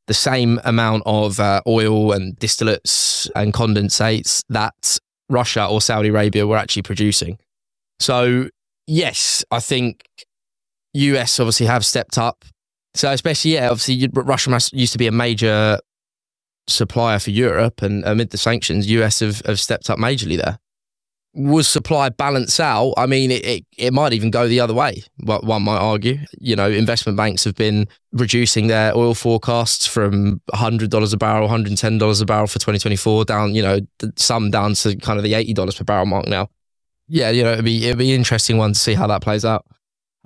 the 0.07 0.13
same 0.13 0.59
amount 0.63 1.03
of 1.05 1.39
uh, 1.39 1.61
oil 1.65 2.11
and 2.11 2.35
distillates 2.37 3.29
and 3.35 3.53
condensates 3.53 4.43
that 4.49 4.99
Russia 5.29 5.65
or 5.65 5.81
Saudi 5.81 6.09
Arabia 6.09 6.45
were 6.45 6.57
actually 6.57 6.81
producing. 6.81 7.37
So, 7.99 8.49
yes, 8.87 9.45
I 9.51 9.59
think 9.59 10.03
US 10.93 11.39
obviously 11.39 11.67
have 11.67 11.85
stepped 11.85 12.17
up. 12.17 12.43
So, 12.95 13.11
especially, 13.11 13.53
yeah, 13.53 13.69
obviously, 13.69 14.09
Russia 14.13 14.59
used 14.73 14.93
to 14.93 14.97
be 14.97 15.07
a 15.07 15.11
major 15.11 15.79
supplier 16.67 17.19
for 17.19 17.31
Europe, 17.31 17.81
and 17.81 18.03
amid 18.05 18.31
the 18.31 18.37
sanctions, 18.37 18.89
US 18.89 19.19
have, 19.19 19.41
have 19.45 19.59
stepped 19.59 19.89
up 19.89 19.99
majorly 19.99 20.37
there 20.37 20.59
was 21.33 21.67
supply 21.67 22.09
balance 22.09 22.59
out? 22.59 22.93
I 22.97 23.05
mean, 23.05 23.31
it, 23.31 23.45
it, 23.45 23.65
it, 23.77 23.93
might 23.93 24.13
even 24.13 24.31
go 24.31 24.47
the 24.47 24.59
other 24.59 24.73
way. 24.73 25.03
One 25.23 25.63
might 25.63 25.77
argue. 25.77 26.17
You 26.39 26.55
know, 26.55 26.69
investment 26.69 27.17
banks 27.17 27.43
have 27.43 27.55
been 27.55 27.87
reducing 28.11 28.67
their 28.67 28.95
oil 28.97 29.13
forecasts 29.13 29.85
from 29.85 30.41
$100 30.53 31.13
a 31.13 31.17
barrel, 31.17 31.47
$110 31.47 32.21
a 32.21 32.25
barrel 32.25 32.47
for 32.47 32.55
2024 32.55 33.25
down, 33.25 33.53
you 33.53 33.61
know, 33.61 33.79
some 34.15 34.49
down 34.49 34.73
to 34.75 34.95
kind 34.97 35.17
of 35.17 35.23
the 35.23 35.33
$80 35.33 35.77
per 35.77 35.83
barrel 35.83 36.05
mark 36.05 36.27
now. 36.27 36.49
Yeah, 37.07 37.29
you 37.29 37.43
know, 37.43 37.53
it'd 37.53 37.65
be, 37.65 37.85
it'd 37.85 37.97
be 37.97 38.13
interesting 38.13 38.57
one 38.57 38.73
to 38.73 38.79
see 38.79 38.93
how 38.93 39.07
that 39.07 39.21
plays 39.21 39.45
out. 39.45 39.65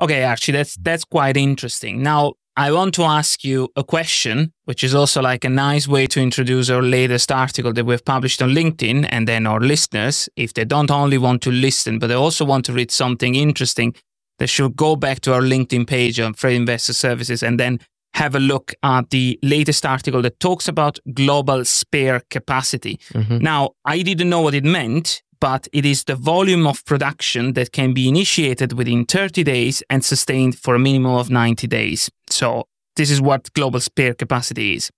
Okay, 0.02 0.24
actually, 0.24 0.58
that's 0.58 0.76
that's 0.78 1.06
quite 1.06 1.38
interesting. 1.38 2.02
Now, 2.02 2.34
I 2.56 2.72
want 2.72 2.94
to 2.96 3.04
ask 3.04 3.44
you 3.44 3.70
a 3.76 3.84
question, 3.84 4.54
which 4.66 4.84
is 4.84 4.94
also 4.94 5.22
like 5.22 5.44
a 5.44 5.50
nice 5.50 5.88
way 5.88 6.06
to 6.08 6.22
introduce 6.22 6.70
our 6.70 6.84
latest 6.84 7.32
article 7.32 7.74
that 7.74 7.86
we've 7.86 8.06
published 8.06 8.44
on 8.44 8.52
LinkedIn. 8.52 9.08
And 9.10 9.28
then 9.28 9.48
our 9.48 9.60
listeners, 9.60 10.30
if 10.36 10.54
they 10.54 10.64
don't 10.64 10.92
only 10.92 11.18
want 11.18 11.42
to 11.44 11.52
listen, 11.52 11.98
but 11.98 12.08
they 12.08 12.14
also 12.14 12.46
want 12.46 12.66
to 12.66 12.74
read 12.74 12.92
something 12.92 13.34
interesting, 13.34 13.96
they 14.38 14.46
should 14.46 14.76
go 14.76 14.96
back 14.96 15.22
to 15.22 15.34
our 15.34 15.42
LinkedIn 15.42 15.88
page 15.88 16.20
on 16.20 16.36
Freight 16.36 16.56
Investor 16.56 16.94
Services 16.94 17.42
and 17.42 17.60
then 17.60 17.80
have 18.14 18.36
a 18.36 18.40
look 18.40 18.74
at 18.84 19.10
the 19.10 19.40
latest 19.42 19.84
article 19.86 20.22
that 20.22 20.40
talks 20.40 20.68
about 20.68 21.00
global 21.14 21.66
spare 21.66 22.22
capacity. 22.30 23.00
Mm-hmm. 23.14 23.40
Now, 23.40 23.72
I 23.86 24.04
didn't 24.04 24.30
know 24.30 24.42
what 24.42 24.54
it 24.54 24.64
meant, 24.64 25.24
but 25.44 25.68
it 25.74 25.86
is 25.86 26.06
the 26.06 26.16
volume 26.16 26.66
of 26.66 26.86
production 26.86 27.52
that 27.52 27.74
can 27.74 27.94
be 27.94 28.08
initiated 28.08 28.72
within 28.72 29.04
30 29.04 29.44
days 29.44 29.84
and 29.90 30.06
sustained 30.06 30.58
for 30.58 30.74
a 30.74 30.80
minimum 30.80 31.16
of 31.16 31.30
90 31.30 31.68
days. 31.68 32.10
So, 32.30 32.64
this 32.96 33.12
is 33.12 33.20
what 33.20 33.52
global 33.52 33.82
spare 33.82 34.14
capacity 34.14 34.76
is. 34.76 34.90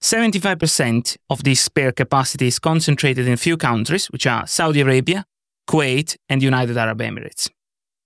75% 0.00 1.16
of 1.30 1.42
this 1.42 1.60
spare 1.60 1.90
capacity 1.90 2.46
is 2.46 2.60
concentrated 2.60 3.26
in 3.26 3.32
a 3.32 3.36
few 3.36 3.56
countries, 3.56 4.06
which 4.06 4.24
are 4.24 4.46
Saudi 4.46 4.82
Arabia, 4.82 5.24
Kuwait, 5.68 6.16
and 6.28 6.44
United 6.44 6.76
Arab 6.76 7.00
Emirates. 7.00 7.50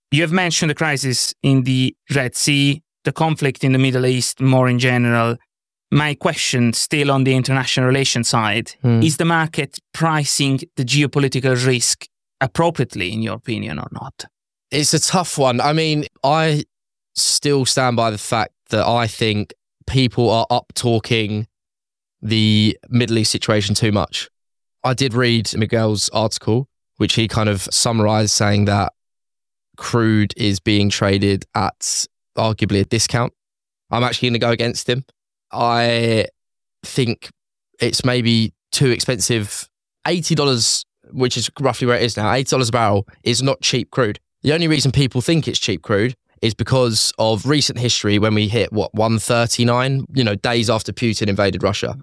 You 0.09 0.23
have 0.23 0.31
mentioned 0.31 0.71
the 0.71 0.75
crisis 0.83 1.35
in 1.43 1.61
the 1.61 1.95
Red 2.15 2.35
Sea, 2.35 2.81
the 3.03 3.11
conflict 3.11 3.63
in 3.63 3.71
the 3.71 3.77
Middle 3.77 4.07
East 4.07 4.41
more 4.41 4.67
in 4.67 4.79
general, 4.79 5.37
my 5.93 6.15
question, 6.15 6.73
still 6.73 7.11
on 7.11 7.23
the 7.23 7.35
international 7.35 7.85
relations 7.85 8.27
side, 8.27 8.73
mm. 8.83 9.03
is 9.03 9.17
the 9.17 9.25
market 9.25 9.79
pricing 9.93 10.59
the 10.75 10.83
geopolitical 10.83 11.65
risk 11.65 12.07
appropriately, 12.41 13.13
in 13.13 13.21
your 13.21 13.35
opinion, 13.35 13.79
or 13.79 13.87
not? 13.91 14.25
It's 14.71 14.93
a 14.93 14.99
tough 14.99 15.37
one. 15.37 15.61
I 15.61 15.71
mean, 15.73 16.05
I 16.23 16.63
still 17.15 17.65
stand 17.65 17.95
by 17.95 18.09
the 18.09 18.17
fact 18.17 18.53
that 18.69 18.85
I 18.87 19.05
think 19.05 19.53
people 19.85 20.29
are 20.31 20.47
up 20.49 20.73
talking 20.73 21.47
the 22.21 22.77
Middle 22.89 23.19
East 23.19 23.31
situation 23.31 23.75
too 23.75 23.91
much. 23.91 24.29
I 24.83 24.93
did 24.93 25.13
read 25.13 25.55
Miguel's 25.55 26.09
article, 26.09 26.67
which 26.97 27.13
he 27.13 27.27
kind 27.27 27.49
of 27.49 27.61
summarized 27.71 28.31
saying 28.31 28.65
that 28.65 28.93
crude 29.77 30.33
is 30.37 30.59
being 30.59 30.89
traded 30.89 31.45
at 31.53 32.05
arguably 32.35 32.81
a 32.81 32.85
discount. 32.85 33.33
I'm 33.91 34.03
actually 34.03 34.29
going 34.29 34.33
to 34.33 34.39
go 34.39 34.51
against 34.51 34.89
him. 34.89 35.05
I 35.53 36.27
think 36.83 37.29
it's 37.79 38.03
maybe 38.03 38.53
too 38.71 38.89
expensive. 38.89 39.67
$80, 40.05 40.83
which 41.11 41.37
is 41.37 41.49
roughly 41.59 41.87
where 41.87 41.97
it 41.97 42.03
is 42.03 42.17
now, 42.17 42.25
$80 42.25 42.67
a 42.67 42.71
barrel 42.71 43.07
is 43.23 43.41
not 43.41 43.61
cheap 43.61 43.91
crude. 43.91 44.19
The 44.41 44.53
only 44.53 44.67
reason 44.67 44.91
people 44.91 45.21
think 45.21 45.47
it's 45.47 45.59
cheap 45.59 45.81
crude 45.81 46.15
is 46.41 46.53
because 46.53 47.13
of 47.17 47.45
recent 47.45 47.79
history 47.79 48.19
when 48.19 48.35
we 48.35 48.49
hit 48.49 48.73
what 48.73 48.93
139, 48.93 50.05
you 50.13 50.23
know, 50.23 50.35
days 50.35 50.69
after 50.69 50.91
Putin 50.91 51.27
invaded 51.27 51.63
Russia. 51.63 51.95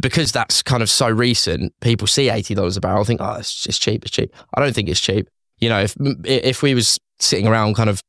Because 0.00 0.32
that's 0.32 0.60
kind 0.60 0.82
of 0.82 0.90
so 0.90 1.08
recent, 1.08 1.72
people 1.80 2.08
see 2.08 2.26
$80 2.26 2.76
a 2.76 2.80
barrel, 2.80 3.04
think, 3.04 3.20
oh, 3.20 3.34
it's 3.34 3.54
just 3.54 3.80
cheap, 3.80 4.02
it's 4.02 4.10
cheap. 4.10 4.34
I 4.54 4.60
don't 4.60 4.74
think 4.74 4.88
it's 4.88 5.00
cheap. 5.00 5.28
You 5.58 5.68
know, 5.68 5.80
if 5.80 5.94
if 6.24 6.62
we 6.62 6.74
was 6.74 6.98
sitting 7.20 7.46
around 7.46 7.76
kind 7.76 7.88
of 7.88 8.00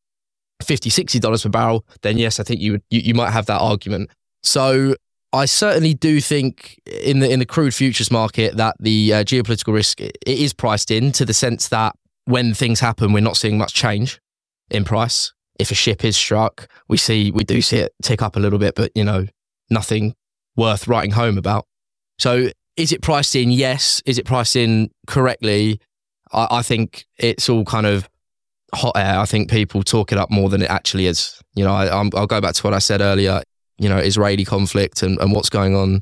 50 0.64 0.90
$60 0.90 1.44
per 1.44 1.50
barrel, 1.50 1.86
then 2.02 2.18
yes, 2.18 2.40
I 2.40 2.44
think 2.44 2.60
you 2.60 2.72
would 2.74 2.84
you, 2.90 3.02
you 3.02 3.14
might 3.14 3.30
have 3.30 3.46
that 3.46 3.60
argument. 3.60 4.10
So 4.46 4.96
I 5.34 5.46
certainly 5.46 5.94
do 5.94 6.22
think 6.22 6.80
in 6.86 7.20
the 7.20 7.30
in 7.30 7.40
the 7.40 7.46
crude 7.46 7.74
futures 7.74 8.12
market 8.12 8.56
that 8.58 8.78
the 8.80 9.14
uh, 9.14 9.24
geopolitical 9.24 9.74
risk 9.74 10.00
it 10.00 10.18
is 10.26 10.54
priced 10.54 10.92
in 10.92 11.12
to 11.14 11.26
the 11.26 11.34
sense 11.34 11.68
that 11.70 11.96
when 12.26 12.54
things 12.54 12.80
happen, 12.80 13.12
we're 13.12 13.20
not 13.20 13.38
seeing 13.38 13.58
much 13.58 13.74
change 13.74 14.22
in 14.70 14.86
price. 14.86 15.34
If 15.60 15.72
a 15.72 15.76
ship 15.76 16.04
is 16.06 16.16
struck, 16.16 16.68
we 16.88 16.98
see 16.98 17.32
we 17.32 17.44
do 17.44 17.62
see 17.62 17.78
it 17.78 17.94
tick 18.02 18.22
up 18.22 18.36
a 18.36 18.40
little 18.40 18.60
bit, 18.60 18.76
but 18.76 18.92
you 18.96 19.04
know 19.04 19.28
nothing 19.70 20.16
worth 20.56 20.88
writing 20.88 21.12
home 21.12 21.38
about. 21.38 21.66
So 22.18 22.50
is 22.78 22.92
it 22.92 23.02
priced 23.02 23.36
in? 23.36 23.52
Yes. 23.52 24.02
Is 24.06 24.18
it 24.18 24.26
priced 24.26 24.56
in 24.56 24.90
correctly? 25.08 25.80
I, 26.32 26.48
I 26.52 26.62
think 26.62 27.06
it's 27.18 27.50
all 27.50 27.66
kind 27.66 27.86
of 27.86 28.08
hot 28.74 28.96
air. 28.96 29.20
I 29.20 29.26
think 29.26 29.50
people 29.50 29.84
talk 29.84 30.12
it 30.12 30.18
up 30.18 30.30
more 30.30 30.50
than 30.50 30.62
it 30.62 30.70
actually 30.70 31.08
is. 31.08 31.42
You 31.56 31.64
know, 31.64 31.74
I, 31.74 32.02
will 32.02 32.28
go 32.28 32.42
back 32.42 32.54
to 32.56 32.64
what 32.64 32.74
I 32.74 32.80
said 32.80 33.02
earlier 33.02 33.42
you 33.78 33.90
know, 33.90 33.98
Israeli 33.98 34.46
conflict 34.46 35.04
and, 35.04 35.20
and 35.20 35.32
what's 35.32 35.50
going 35.50 35.76
on 35.76 36.02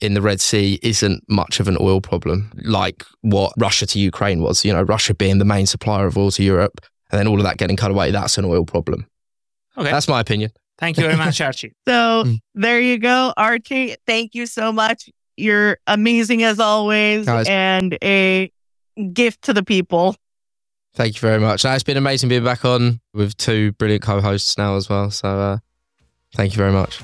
in 0.00 0.14
the 0.14 0.22
Red 0.22 0.40
Sea 0.40 0.78
isn't 0.82 1.24
much 1.28 1.60
of 1.60 1.68
an 1.68 1.76
oil 1.80 2.00
problem 2.00 2.52
like 2.62 3.04
what 3.22 3.52
Russia 3.58 3.86
to 3.86 3.98
Ukraine 3.98 4.40
was. 4.40 4.64
You 4.64 4.72
know, 4.72 4.82
Russia 4.82 5.14
being 5.14 5.38
the 5.38 5.44
main 5.44 5.66
supplier 5.66 6.06
of 6.06 6.16
oil 6.16 6.30
to 6.32 6.42
Europe 6.42 6.80
and 7.10 7.18
then 7.18 7.26
all 7.26 7.38
of 7.38 7.44
that 7.44 7.56
getting 7.56 7.76
cut 7.76 7.90
away, 7.90 8.10
that's 8.10 8.38
an 8.38 8.44
oil 8.44 8.64
problem. 8.64 9.06
Okay. 9.76 9.90
That's 9.90 10.08
my 10.08 10.20
opinion. 10.20 10.50
Thank 10.78 10.96
you 10.96 11.04
very 11.04 11.16
much, 11.16 11.40
Archie. 11.40 11.72
so 11.88 12.24
mm. 12.26 12.38
there 12.54 12.80
you 12.80 12.98
go, 12.98 13.32
Archie. 13.36 13.96
Thank 14.06 14.34
you 14.34 14.46
so 14.46 14.72
much. 14.72 15.08
You're 15.36 15.78
amazing 15.86 16.42
as 16.42 16.60
always 16.60 17.26
Guys. 17.26 17.46
and 17.48 17.96
a 18.02 18.52
gift 19.12 19.42
to 19.42 19.52
the 19.52 19.62
people. 19.62 20.16
Thank 20.94 21.14
you 21.14 21.20
very 21.20 21.38
much. 21.38 21.64
it's 21.64 21.84
been 21.84 21.96
amazing 21.96 22.28
being 22.28 22.44
back 22.44 22.64
on 22.64 23.00
with 23.14 23.36
two 23.36 23.72
brilliant 23.72 24.02
co 24.02 24.20
hosts 24.20 24.58
now 24.58 24.76
as 24.76 24.88
well. 24.88 25.10
So, 25.10 25.28
uh, 25.28 25.58
Thank 26.34 26.52
you 26.52 26.58
very 26.58 26.72
much. 26.72 27.00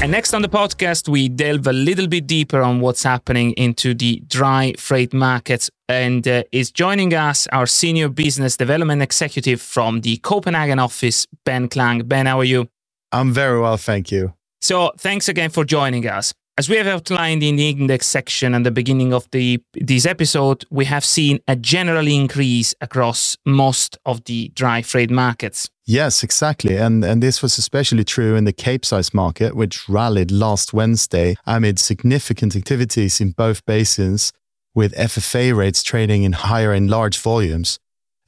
And 0.00 0.12
next 0.12 0.32
on 0.32 0.42
the 0.42 0.48
podcast, 0.48 1.08
we 1.08 1.28
delve 1.28 1.66
a 1.66 1.72
little 1.72 2.06
bit 2.06 2.28
deeper 2.28 2.62
on 2.62 2.78
what's 2.78 3.02
happening 3.02 3.50
into 3.52 3.94
the 3.94 4.22
dry 4.28 4.74
freight 4.78 5.12
markets. 5.12 5.70
And 5.88 6.26
uh, 6.28 6.44
is 6.52 6.70
joining 6.70 7.14
us 7.14 7.48
our 7.48 7.66
senior 7.66 8.08
business 8.08 8.56
development 8.56 9.02
executive 9.02 9.60
from 9.60 10.02
the 10.02 10.18
Copenhagen 10.18 10.78
office, 10.78 11.26
Ben 11.44 11.68
Klang. 11.68 12.02
Ben, 12.04 12.26
how 12.26 12.38
are 12.38 12.44
you? 12.44 12.68
I'm 13.10 13.32
very 13.32 13.60
well, 13.60 13.76
thank 13.76 14.12
you. 14.12 14.34
So, 14.60 14.92
thanks 14.98 15.28
again 15.28 15.50
for 15.50 15.64
joining 15.64 16.06
us. 16.06 16.32
As 16.58 16.68
we 16.68 16.74
have 16.74 16.88
outlined 16.88 17.44
in 17.44 17.54
the 17.54 17.68
index 17.68 18.08
section 18.08 18.52
at 18.52 18.64
the 18.64 18.72
beginning 18.72 19.14
of 19.14 19.30
the 19.30 19.62
this 19.74 20.04
episode, 20.04 20.64
we 20.70 20.86
have 20.86 21.04
seen 21.04 21.38
a 21.46 21.54
general 21.54 22.08
increase 22.08 22.74
across 22.80 23.36
most 23.46 23.96
of 24.04 24.24
the 24.24 24.48
dry 24.56 24.82
freight 24.82 25.08
markets. 25.08 25.70
Yes, 25.86 26.24
exactly. 26.24 26.76
And 26.76 27.04
and 27.04 27.22
this 27.22 27.42
was 27.42 27.58
especially 27.58 28.02
true 28.02 28.34
in 28.34 28.44
the 28.44 28.52
Capesize 28.52 29.14
market, 29.14 29.54
which 29.54 29.88
rallied 29.88 30.32
last 30.32 30.74
Wednesday 30.74 31.36
amid 31.46 31.78
significant 31.78 32.56
activities 32.56 33.20
in 33.20 33.30
both 33.30 33.64
basins, 33.64 34.32
with 34.74 34.92
FFA 34.96 35.56
rates 35.56 35.84
trading 35.84 36.24
in 36.24 36.32
higher 36.32 36.72
and 36.72 36.90
large 36.90 37.18
volumes. 37.18 37.78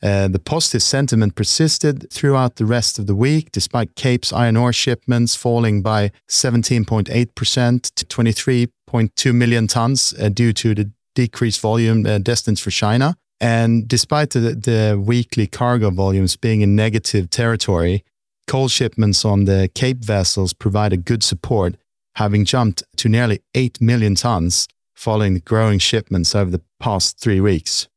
Uh, 0.02 0.28
the 0.28 0.38
positive 0.38 0.82
sentiment 0.82 1.34
persisted 1.34 2.10
throughout 2.10 2.56
the 2.56 2.64
rest 2.64 2.98
of 2.98 3.06
the 3.06 3.14
week, 3.14 3.52
despite 3.52 3.94
Cape's 3.96 4.32
iron 4.32 4.56
ore 4.56 4.72
shipments 4.72 5.36
falling 5.36 5.82
by 5.82 6.10
17.8% 6.28 7.94
to 7.94 8.06
23.2 8.06 9.34
million 9.34 9.66
tons 9.66 10.14
uh, 10.18 10.30
due 10.30 10.52
to 10.54 10.74
the 10.74 10.90
decreased 11.14 11.60
volume 11.60 12.06
uh, 12.06 12.18
destined 12.18 12.58
for 12.58 12.70
China. 12.70 13.14
And 13.40 13.86
despite 13.88 14.30
the, 14.30 14.40
the 14.40 15.02
weekly 15.02 15.46
cargo 15.46 15.90
volumes 15.90 16.36
being 16.36 16.62
in 16.62 16.76
negative 16.76 17.28
territory, 17.30 18.04
coal 18.46 18.68
shipments 18.68 19.24
on 19.24 19.44
the 19.44 19.70
Cape 19.74 20.04
vessels 20.04 20.52
provided 20.52 21.04
good 21.04 21.22
support, 21.22 21.76
having 22.16 22.44
jumped 22.44 22.82
to 22.96 23.08
nearly 23.08 23.40
8 23.54 23.80
million 23.80 24.14
tons 24.14 24.66
following 24.94 25.34
the 25.34 25.40
growing 25.40 25.78
shipments 25.78 26.34
over 26.34 26.50
the 26.50 26.62
past 26.78 27.18
three 27.18 27.40
weeks. 27.40 27.88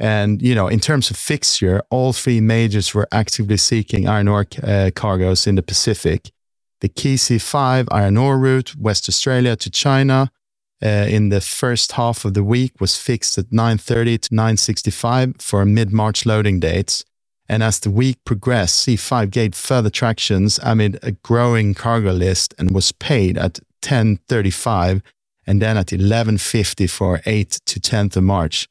And, 0.00 0.40
you 0.40 0.54
know, 0.54 0.66
in 0.66 0.80
terms 0.80 1.10
of 1.10 1.18
fixture, 1.18 1.82
all 1.90 2.14
three 2.14 2.40
majors 2.40 2.94
were 2.94 3.06
actively 3.12 3.58
seeking 3.58 4.08
iron 4.08 4.28
ore 4.28 4.46
uh, 4.62 4.90
cargoes 4.94 5.46
in 5.46 5.56
the 5.56 5.62
Pacific. 5.62 6.32
The 6.80 6.88
key 6.88 7.16
C5 7.16 7.86
iron 7.90 8.16
ore 8.16 8.38
route, 8.38 8.74
West 8.76 9.10
Australia 9.10 9.56
to 9.56 9.70
China, 9.70 10.32
uh, 10.82 11.06
in 11.06 11.28
the 11.28 11.42
first 11.42 11.92
half 11.92 12.24
of 12.24 12.32
the 12.32 12.42
week 12.42 12.80
was 12.80 12.96
fixed 12.96 13.36
at 13.36 13.50
9.30 13.50 14.20
to 14.22 14.30
9.65 14.30 15.42
for 15.42 15.66
mid-March 15.66 16.24
loading 16.24 16.58
dates. 16.58 17.04
And 17.46 17.62
as 17.62 17.78
the 17.78 17.90
week 17.90 18.24
progressed, 18.24 18.86
C5 18.86 19.30
gained 19.30 19.54
further 19.54 19.90
tractions 19.90 20.58
amid 20.62 20.98
a 21.02 21.12
growing 21.12 21.74
cargo 21.74 22.12
list 22.12 22.54
and 22.58 22.70
was 22.70 22.92
paid 22.92 23.36
at 23.36 23.58
10.35 23.82 25.02
and 25.46 25.60
then 25.60 25.76
at 25.76 25.88
11.50 25.88 26.88
for 26.88 27.20
8 27.26 27.50
to 27.66 27.80
10th 27.80 28.16
of 28.16 28.22
March. 28.22 28.69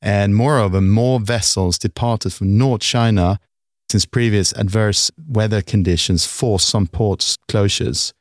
And 0.00 0.34
moreover, 0.34 0.80
more 0.80 1.20
vessels 1.20 1.78
departed 1.78 2.32
from 2.32 2.56
North 2.56 2.82
China 2.82 3.40
since 3.90 4.04
previous 4.04 4.52
adverse 4.52 5.10
weather 5.26 5.62
conditions 5.62 6.26
forced 6.26 6.68
some 6.68 6.86
ports 6.86 7.36
closures. 7.48 8.12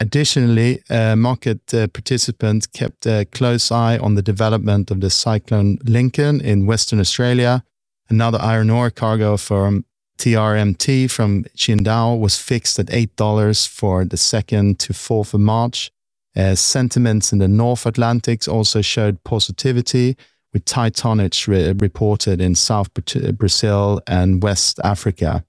Additionally, 0.00 0.82
uh, 0.90 1.16
market 1.16 1.74
uh, 1.74 1.88
participants 1.88 2.66
kept 2.66 3.04
a 3.06 3.24
close 3.32 3.72
eye 3.72 3.98
on 3.98 4.14
the 4.14 4.22
development 4.22 4.90
of 4.90 5.00
the 5.00 5.10
cyclone 5.10 5.78
Lincoln 5.84 6.40
in 6.40 6.66
Western 6.66 7.00
Australia. 7.00 7.64
Another 8.08 8.38
iron 8.40 8.70
ore 8.70 8.90
cargo 8.90 9.36
from 9.36 9.84
TRMT 10.18 11.10
from 11.10 11.44
Qingdao 11.56 12.18
was 12.18 12.38
fixed 12.38 12.78
at 12.78 12.86
$8 12.86 13.66
for 13.68 14.04
the 14.04 14.16
2nd 14.16 14.78
to 14.78 14.92
4th 14.92 15.34
of 15.34 15.40
March. 15.40 15.90
Uh, 16.36 16.54
sentiments 16.54 17.32
in 17.32 17.38
the 17.38 17.48
North 17.48 17.84
Atlantic 17.84 18.46
also 18.46 18.80
showed 18.80 19.22
positivity, 19.24 20.16
with 20.52 20.64
tight 20.64 20.94
tonnage 20.94 21.46
re- 21.46 21.72
reported 21.72 22.40
in 22.40 22.54
South 22.54 22.88
Brazil 22.94 24.00
and 24.06 24.42
West 24.42 24.80
Africa. 24.82 25.44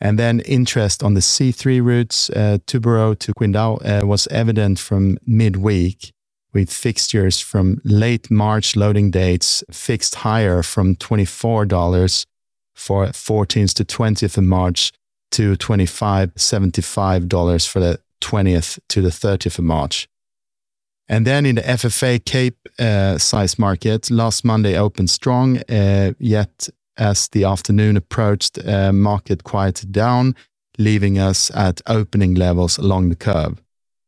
And 0.00 0.18
then 0.18 0.40
interest 0.40 1.02
on 1.02 1.14
the 1.14 1.20
C3 1.20 1.82
routes, 1.82 2.30
uh, 2.30 2.58
Tubarao 2.66 3.18
to 3.18 3.34
Qingdao, 3.34 4.02
uh, 4.02 4.06
was 4.06 4.28
evident 4.28 4.78
from 4.78 5.18
midweek, 5.26 6.12
with 6.52 6.72
fixtures 6.72 7.40
from 7.40 7.80
late 7.84 8.30
March 8.30 8.76
loading 8.76 9.10
dates 9.10 9.62
fixed 9.70 10.14
higher 10.16 10.62
from 10.62 10.96
$24 10.96 12.26
for 12.74 13.06
14th 13.06 13.74
to 13.74 13.84
20th 13.84 14.38
of 14.38 14.44
March 14.44 14.92
to 15.32 15.56
$25, 15.56 16.32
$75 16.34 17.68
for 17.68 17.80
the 17.80 18.00
20th 18.20 18.78
to 18.88 19.02
the 19.02 19.10
30th 19.10 19.58
of 19.58 19.64
March. 19.64 20.08
And 21.08 21.26
then 21.26 21.46
in 21.46 21.54
the 21.54 21.62
FFA 21.62 22.24
Cape 22.24 22.58
uh, 22.78 23.18
size 23.18 23.58
market, 23.58 24.10
last 24.10 24.44
Monday 24.44 24.76
opened 24.76 25.10
strong, 25.10 25.58
uh, 25.68 26.12
yet 26.18 26.68
as 26.98 27.28
the 27.28 27.44
afternoon 27.44 27.96
approached, 27.96 28.58
uh, 28.66 28.92
market 28.92 29.44
quieted 29.44 29.92
down, 29.92 30.34
leaving 30.76 31.18
us 31.18 31.50
at 31.54 31.80
opening 31.86 32.34
levels 32.34 32.76
along 32.76 33.08
the 33.08 33.16
curve. 33.16 33.62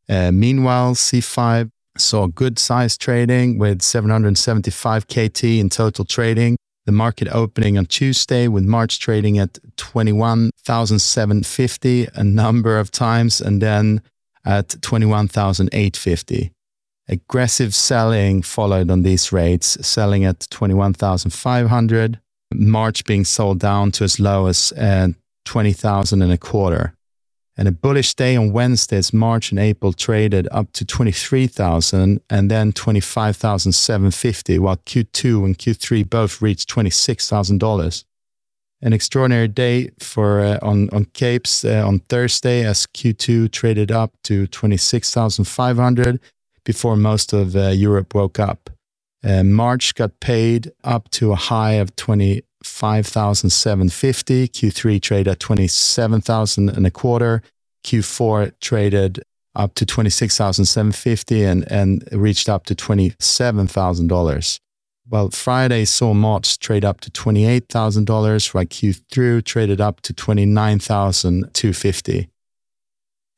Uh, 0.07 0.31
meanwhile, 0.31 0.93
C5 0.93 1.71
saw 1.97 2.27
good 2.27 2.59
size 2.59 2.95
trading 2.97 3.57
with 3.57 3.81
775 3.81 5.07
KT 5.07 5.43
in 5.43 5.69
total 5.69 6.05
trading. 6.05 6.55
The 6.85 6.91
market 6.91 7.27
opening 7.31 7.75
on 7.77 7.85
Tuesday 7.85 8.47
with 8.47 8.63
March 8.65 8.99
trading 8.99 9.39
at 9.39 9.57
21,750 9.77 12.07
a 12.13 12.23
number 12.23 12.79
of 12.79 12.91
times 12.91 13.41
and 13.41 13.61
then 13.61 14.01
at 14.43 14.81
21,850. 14.81 16.51
Aggressive 17.11 17.75
selling 17.75 18.41
followed 18.41 18.89
on 18.89 19.03
these 19.03 19.33
rates, 19.33 19.77
selling 19.85 20.23
at 20.23 20.47
21,500, 20.49 22.21
March 22.53 23.03
being 23.03 23.25
sold 23.25 23.59
down 23.59 23.91
to 23.91 24.05
as 24.05 24.17
low 24.17 24.47
as 24.47 24.71
uh, 24.77 25.09
20,000 25.43 26.21
and 26.21 26.31
a 26.31 26.37
quarter. 26.37 26.95
And 27.57 27.67
a 27.67 27.71
bullish 27.73 28.13
day 28.13 28.37
on 28.37 28.53
Wednesdays, 28.53 29.11
March 29.11 29.51
and 29.51 29.59
April 29.59 29.91
traded 29.91 30.47
up 30.51 30.71
to 30.71 30.85
23,000 30.85 32.21
and 32.29 32.49
then 32.49 32.71
25,750, 32.71 34.59
while 34.59 34.77
Q2 34.77 35.43
and 35.43 35.57
Q3 35.57 36.09
both 36.09 36.41
reached 36.41 36.69
$26,000. 36.69 38.05
An 38.81 38.93
extraordinary 38.93 39.49
day 39.49 39.91
for 39.99 40.39
uh, 40.39 40.59
on 40.63 40.89
on 40.91 41.05
capes 41.05 41.63
uh, 41.63 41.83
on 41.85 41.99
Thursday 41.99 42.65
as 42.65 42.87
Q2 42.87 43.51
traded 43.51 43.91
up 43.91 44.13
to 44.23 44.47
26,500 44.47 46.19
before 46.63 46.95
most 46.95 47.33
of 47.33 47.55
uh, 47.55 47.69
Europe 47.69 48.13
woke 48.13 48.37
up. 48.39 48.69
Uh, 49.23 49.43
March 49.43 49.95
got 49.95 50.19
paid 50.19 50.71
up 50.83 51.09
to 51.11 51.31
a 51.31 51.35
high 51.35 51.73
of 51.73 51.95
25,750. 51.95 54.47
Q3 54.47 55.01
traded 55.01 55.27
at 55.27 55.39
27,000 55.39 56.69
and 56.69 56.87
a 56.87 56.91
quarter. 56.91 57.41
Q4 57.83 58.53
traded 58.59 59.21
up 59.55 59.73
to 59.75 59.85
26,750 59.85 61.43
and, 61.43 61.71
and 61.71 62.03
reached 62.11 62.49
up 62.49 62.65
to 62.65 62.75
$27,000. 62.75 64.59
Well, 65.09 65.29
Friday 65.29 65.85
saw 65.85 66.13
March 66.13 66.59
trade 66.59 66.85
up 66.85 67.01
to 67.01 67.09
$28,000, 67.11 68.53
while 68.53 68.65
Q3 68.65 69.43
traded 69.43 69.81
up 69.81 70.01
to 70.01 70.13
29,250. 70.13 72.29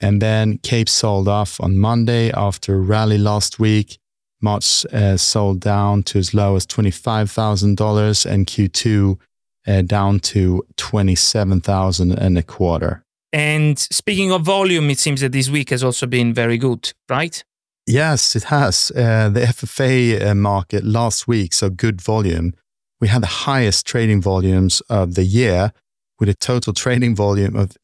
And 0.03 0.21
then 0.21 0.57
Cape 0.57 0.89
sold 0.89 1.29
off 1.29 1.61
on 1.61 1.77
Monday 1.77 2.29
after 2.33 2.75
a 2.75 2.79
rally 2.79 3.17
last 3.17 3.57
week. 3.57 3.97
March 4.41 4.85
uh, 4.91 5.15
sold 5.15 5.61
down 5.61 6.03
to 6.03 6.19
as 6.19 6.33
low 6.33 6.57
as 6.57 6.67
$25,000 6.67 8.25
and 8.25 8.45
Q2 8.45 9.17
uh, 9.65 9.81
down 9.83 10.19
to 10.19 10.65
27,000 10.75 12.11
and 12.11 12.37
a 12.37 12.43
quarter. 12.43 13.05
And 13.31 13.79
speaking 13.79 14.33
of 14.33 14.41
volume, 14.41 14.89
it 14.89 14.99
seems 14.99 15.21
that 15.21 15.31
this 15.31 15.49
week 15.49 15.69
has 15.69 15.85
also 15.85 16.05
been 16.05 16.33
very 16.33 16.57
good, 16.57 16.91
right? 17.07 17.41
Yes, 17.87 18.35
it 18.35 18.43
has. 18.43 18.91
Uh, 18.93 19.29
the 19.29 19.39
FFA 19.39 20.21
uh, 20.21 20.35
market 20.35 20.83
last 20.83 21.29
week 21.29 21.53
saw 21.53 21.69
good 21.69 22.01
volume. 22.01 22.53
We 22.99 23.07
had 23.07 23.23
the 23.23 23.47
highest 23.47 23.87
trading 23.87 24.21
volumes 24.21 24.81
of 24.89 25.15
the 25.15 25.23
year 25.23 25.71
with 26.19 26.27
a 26.27 26.33
total 26.33 26.73
trading 26.73 27.15
volume 27.15 27.55
of 27.55 27.77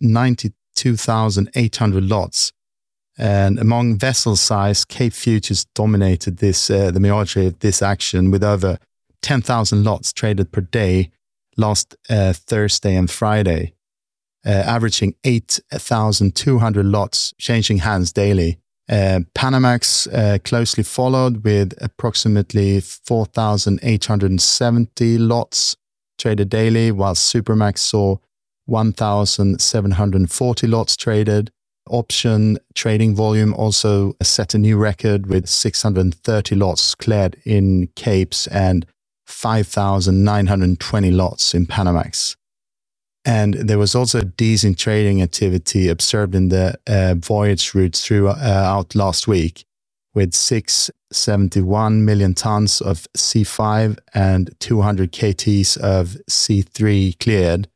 92,800 0.85 2.03
lots. 2.03 2.51
And 3.17 3.57
among 3.59 3.97
vessel 3.97 4.35
size, 4.37 4.85
Cape 4.85 5.13
Futures 5.13 5.65
dominated 5.75 6.37
this, 6.37 6.69
uh, 6.69 6.91
the 6.91 7.01
majority 7.01 7.47
of 7.47 7.59
this 7.59 7.81
action 7.81 8.31
with 8.31 8.43
over 8.43 8.77
10,000 9.21 9.83
lots 9.83 10.13
traded 10.13 10.53
per 10.53 10.61
day 10.61 11.11
last 11.57 11.97
uh, 12.09 12.31
Thursday 12.31 12.95
and 12.95 13.11
Friday, 13.11 13.73
uh, 14.45 14.49
averaging 14.49 15.15
8,200 15.25 16.85
lots 16.85 17.33
changing 17.37 17.79
hands 17.79 18.13
daily. 18.13 18.57
Uh, 18.89 19.19
Panamax 19.35 20.07
uh, 20.13 20.39
closely 20.39 20.83
followed 20.83 21.43
with 21.43 21.73
approximately 21.81 22.79
4,870 22.79 25.17
lots 25.17 25.75
traded 26.17 26.49
daily, 26.49 26.89
while 26.91 27.15
Supramax 27.15 27.79
saw 27.79 28.15
1,740 28.69 30.67
lots 30.67 30.95
traded 30.95 31.51
option 31.89 32.57
trading 32.75 33.15
volume 33.15 33.53
also 33.53 34.15
set 34.21 34.53
a 34.53 34.57
new 34.57 34.77
record 34.77 35.27
with 35.27 35.47
630 35.47 36.55
lots 36.55 36.95
cleared 36.95 37.35
in 37.45 37.87
Capes 37.95 38.47
and 38.47 38.85
5,920 39.25 41.11
lots 41.11 41.53
in 41.53 41.65
Panamax. 41.65 42.35
And 43.25 43.53
there 43.55 43.77
was 43.77 43.95
also 43.95 44.19
a 44.19 44.25
decent 44.25 44.79
trading 44.79 45.21
activity 45.21 45.89
observed 45.89 46.33
in 46.33 46.49
the 46.49 46.79
uh, 46.87 47.15
voyage 47.17 47.75
routes 47.75 48.05
throughout 48.05 48.95
uh, 48.95 48.97
last 48.97 49.27
week, 49.27 49.65
with 50.15 50.33
671 50.33 52.05
million 52.05 52.33
tons 52.33 52.81
of 52.81 53.07
C5 53.17 53.99
and 54.13 54.55
200 54.59 55.11
KTs 55.11 55.77
of 55.77 56.17
C3 56.29 57.19
cleared, 57.19 57.67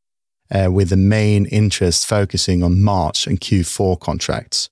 uh, 0.54 0.72
with 0.72 0.90
the 0.90 0.98
main 0.98 1.46
interest 1.48 2.06
focusing 2.06 2.64
on 2.64 2.82
March 2.82 3.28
and 3.28 3.42
Q4 3.42 4.00
contracts. 4.00 4.70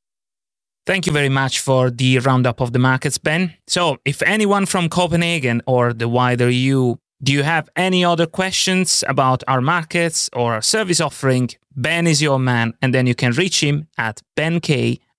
Thank 0.85 1.05
you 1.05 1.13
very 1.13 1.29
much 1.29 1.59
for 1.59 1.91
the 1.91 2.19
roundup 2.19 2.59
of 2.59 2.73
the 2.73 2.79
markets, 2.79 3.17
Ben. 3.17 3.53
So, 3.67 3.97
if 4.03 4.21
anyone 4.23 4.65
from 4.65 4.89
Copenhagen 4.89 5.61
or 5.67 5.93
the 5.93 6.07
wider 6.07 6.49
EU, 6.49 6.95
do 7.23 7.31
you 7.31 7.43
have 7.43 7.69
any 7.75 8.03
other 8.03 8.25
questions 8.25 9.03
about 9.07 9.43
our 9.47 9.61
markets 9.61 10.29
or 10.33 10.53
our 10.53 10.61
service 10.61 10.99
offering? 10.99 11.49
Ben 11.75 12.07
is 12.07 12.21
your 12.21 12.39
man, 12.39 12.73
and 12.81 12.93
then 12.93 13.05
you 13.05 13.13
can 13.13 13.31
reach 13.33 13.61
him 13.61 13.87
at 13.97 14.21
benk 14.35 14.69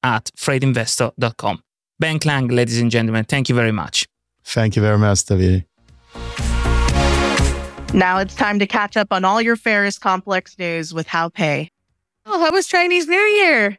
at 0.03 0.31
freightinvestor.com. 0.37 1.63
Ben 2.01 2.19
Klang, 2.19 2.49
ladies 2.49 2.81
and 2.81 2.91
gentlemen, 2.91 3.25
thank 3.25 3.49
you 3.49 3.55
very 3.55 3.73
much. 3.73 4.05
Thank 4.45 4.75
you 4.75 4.83
very 4.83 4.99
much, 4.99 5.25
David. 5.25 5.65
Now 7.95 8.19
it's 8.19 8.35
time 8.35 8.59
to 8.59 8.67
catch 8.67 8.97
up 8.97 9.09
on 9.11 9.23
all 9.25 9.43
your 9.43 9.55
ferrous 9.55 9.99
complex 9.99 10.59
news 10.59 10.95
with 10.95 11.07
Hao 11.07 11.29
Pei. 11.29 11.71
Oh, 12.25 12.41
how 12.41 12.51
was 12.51 12.67
Chinese 12.67 13.07
New 13.07 13.15
Year? 13.17 13.79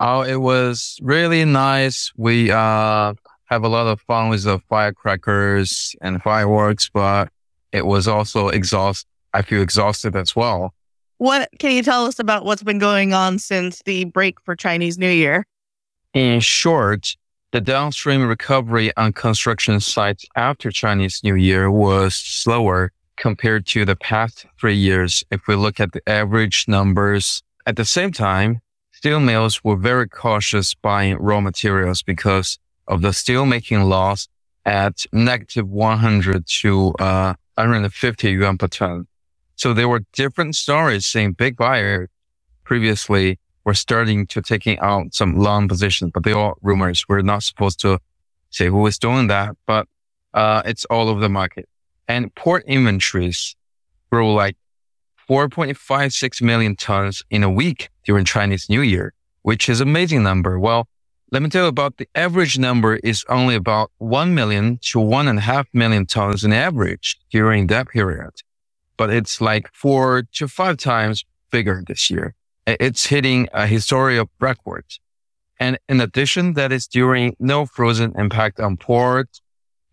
Oh, 0.00 0.20
it 0.20 0.36
was 0.36 0.98
really 1.00 1.46
nice. 1.46 2.12
We 2.16 2.50
uh 2.50 3.14
have 3.46 3.64
a 3.64 3.68
lot 3.68 3.86
of 3.86 4.02
fun 4.02 4.28
with 4.28 4.42
the 4.44 4.58
firecrackers 4.68 5.96
and 6.02 6.22
fireworks, 6.22 6.90
but 6.92 7.30
it 7.72 7.86
was 7.86 8.06
also 8.06 8.48
exhaust. 8.48 9.06
I 9.32 9.40
feel 9.42 9.62
exhausted 9.62 10.14
as 10.14 10.36
well. 10.36 10.74
what 11.16 11.48
can 11.58 11.72
you 11.72 11.82
tell 11.82 12.04
us 12.04 12.18
about 12.18 12.44
what's 12.44 12.62
been 12.62 12.78
going 12.78 13.14
on 13.14 13.38
since 13.38 13.80
the 13.86 14.04
break 14.04 14.40
for 14.42 14.54
Chinese 14.54 14.98
New 14.98 15.10
Year? 15.10 15.46
In 16.12 16.40
short, 16.40 17.16
the 17.52 17.60
downstream 17.62 18.26
recovery 18.26 18.94
on 18.96 19.14
construction 19.14 19.80
sites 19.80 20.26
after 20.36 20.70
Chinese 20.70 21.22
New 21.24 21.34
Year 21.34 21.70
was 21.70 22.14
slower 22.14 22.92
compared 23.16 23.66
to 23.66 23.84
the 23.84 23.96
past 23.96 24.46
three 24.58 24.76
years. 24.76 25.24
If 25.30 25.46
we 25.46 25.54
look 25.54 25.80
at 25.80 25.92
the 25.92 26.06
average 26.08 26.66
numbers 26.68 27.42
at 27.66 27.76
the 27.76 27.84
same 27.84 28.12
time, 28.12 28.60
steel 28.92 29.20
mills 29.20 29.62
were 29.62 29.76
very 29.76 30.08
cautious 30.08 30.74
buying 30.74 31.16
raw 31.16 31.40
materials 31.40 32.02
because 32.02 32.58
of 32.88 33.02
the 33.02 33.12
steel 33.12 33.46
making 33.46 33.82
loss 33.82 34.28
at 34.66 35.04
negative 35.12 35.68
100 35.68 36.46
to 36.46 36.92
uh, 36.98 37.34
150 37.54 38.30
yuan 38.30 38.58
per 38.58 38.66
ton. 38.66 39.06
So 39.56 39.72
there 39.72 39.88
were 39.88 40.02
different 40.12 40.56
stories 40.56 41.06
saying 41.06 41.32
big 41.32 41.56
buyers 41.56 42.08
previously 42.64 43.38
were 43.64 43.74
starting 43.74 44.26
to 44.26 44.42
taking 44.42 44.78
out 44.80 45.14
some 45.14 45.38
long 45.38 45.68
positions, 45.68 46.10
but 46.12 46.24
they're 46.24 46.52
rumors. 46.62 47.04
We're 47.08 47.22
not 47.22 47.42
supposed 47.42 47.80
to 47.80 47.98
say 48.50 48.66
who 48.68 48.86
is 48.86 48.98
doing 48.98 49.28
that, 49.28 49.56
but 49.66 49.88
uh, 50.34 50.62
it's 50.64 50.84
all 50.86 51.08
over 51.08 51.20
the 51.20 51.28
market. 51.28 51.68
And 52.08 52.34
port 52.34 52.64
inventories 52.66 53.56
grew 54.10 54.32
like 54.32 54.56
4.56 55.28 56.42
million 56.42 56.76
tons 56.76 57.22
in 57.30 57.42
a 57.42 57.50
week 57.50 57.88
during 58.04 58.24
Chinese 58.24 58.68
New 58.68 58.82
Year, 58.82 59.14
which 59.42 59.68
is 59.68 59.80
amazing 59.80 60.22
number. 60.22 60.58
Well, 60.58 60.86
let 61.30 61.42
me 61.42 61.48
tell 61.48 61.64
you 61.64 61.68
about 61.68 61.96
the 61.96 62.08
average 62.14 62.58
number 62.58 62.96
is 62.96 63.24
only 63.28 63.54
about 63.54 63.90
1 63.98 64.34
million 64.34 64.78
to 64.82 65.00
one 65.00 65.26
and 65.26 65.38
a 65.38 65.42
half 65.42 65.66
million 65.72 66.06
tons 66.06 66.44
in 66.44 66.52
average 66.52 67.18
during 67.30 67.66
that 67.68 67.88
period. 67.88 68.30
But 68.96 69.10
it's 69.10 69.40
like 69.40 69.68
four 69.72 70.24
to 70.34 70.46
five 70.46 70.76
times 70.76 71.24
bigger 71.50 71.82
this 71.86 72.10
year. 72.10 72.34
It's 72.66 73.06
hitting 73.06 73.48
a 73.52 73.66
historical 73.66 74.30
record. 74.38 74.84
And 75.58 75.78
in 75.88 76.00
addition, 76.00 76.54
that 76.54 76.72
is 76.72 76.86
during 76.86 77.36
no 77.38 77.66
frozen 77.66 78.12
impact 78.16 78.60
on 78.60 78.76
port. 78.76 79.28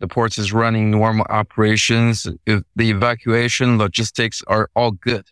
The 0.01 0.07
port 0.07 0.37
is 0.39 0.51
running 0.51 0.89
normal 0.89 1.27
operations. 1.29 2.27
The 2.45 2.63
evacuation 2.75 3.77
logistics 3.77 4.41
are 4.47 4.67
all 4.75 4.91
good. 4.91 5.25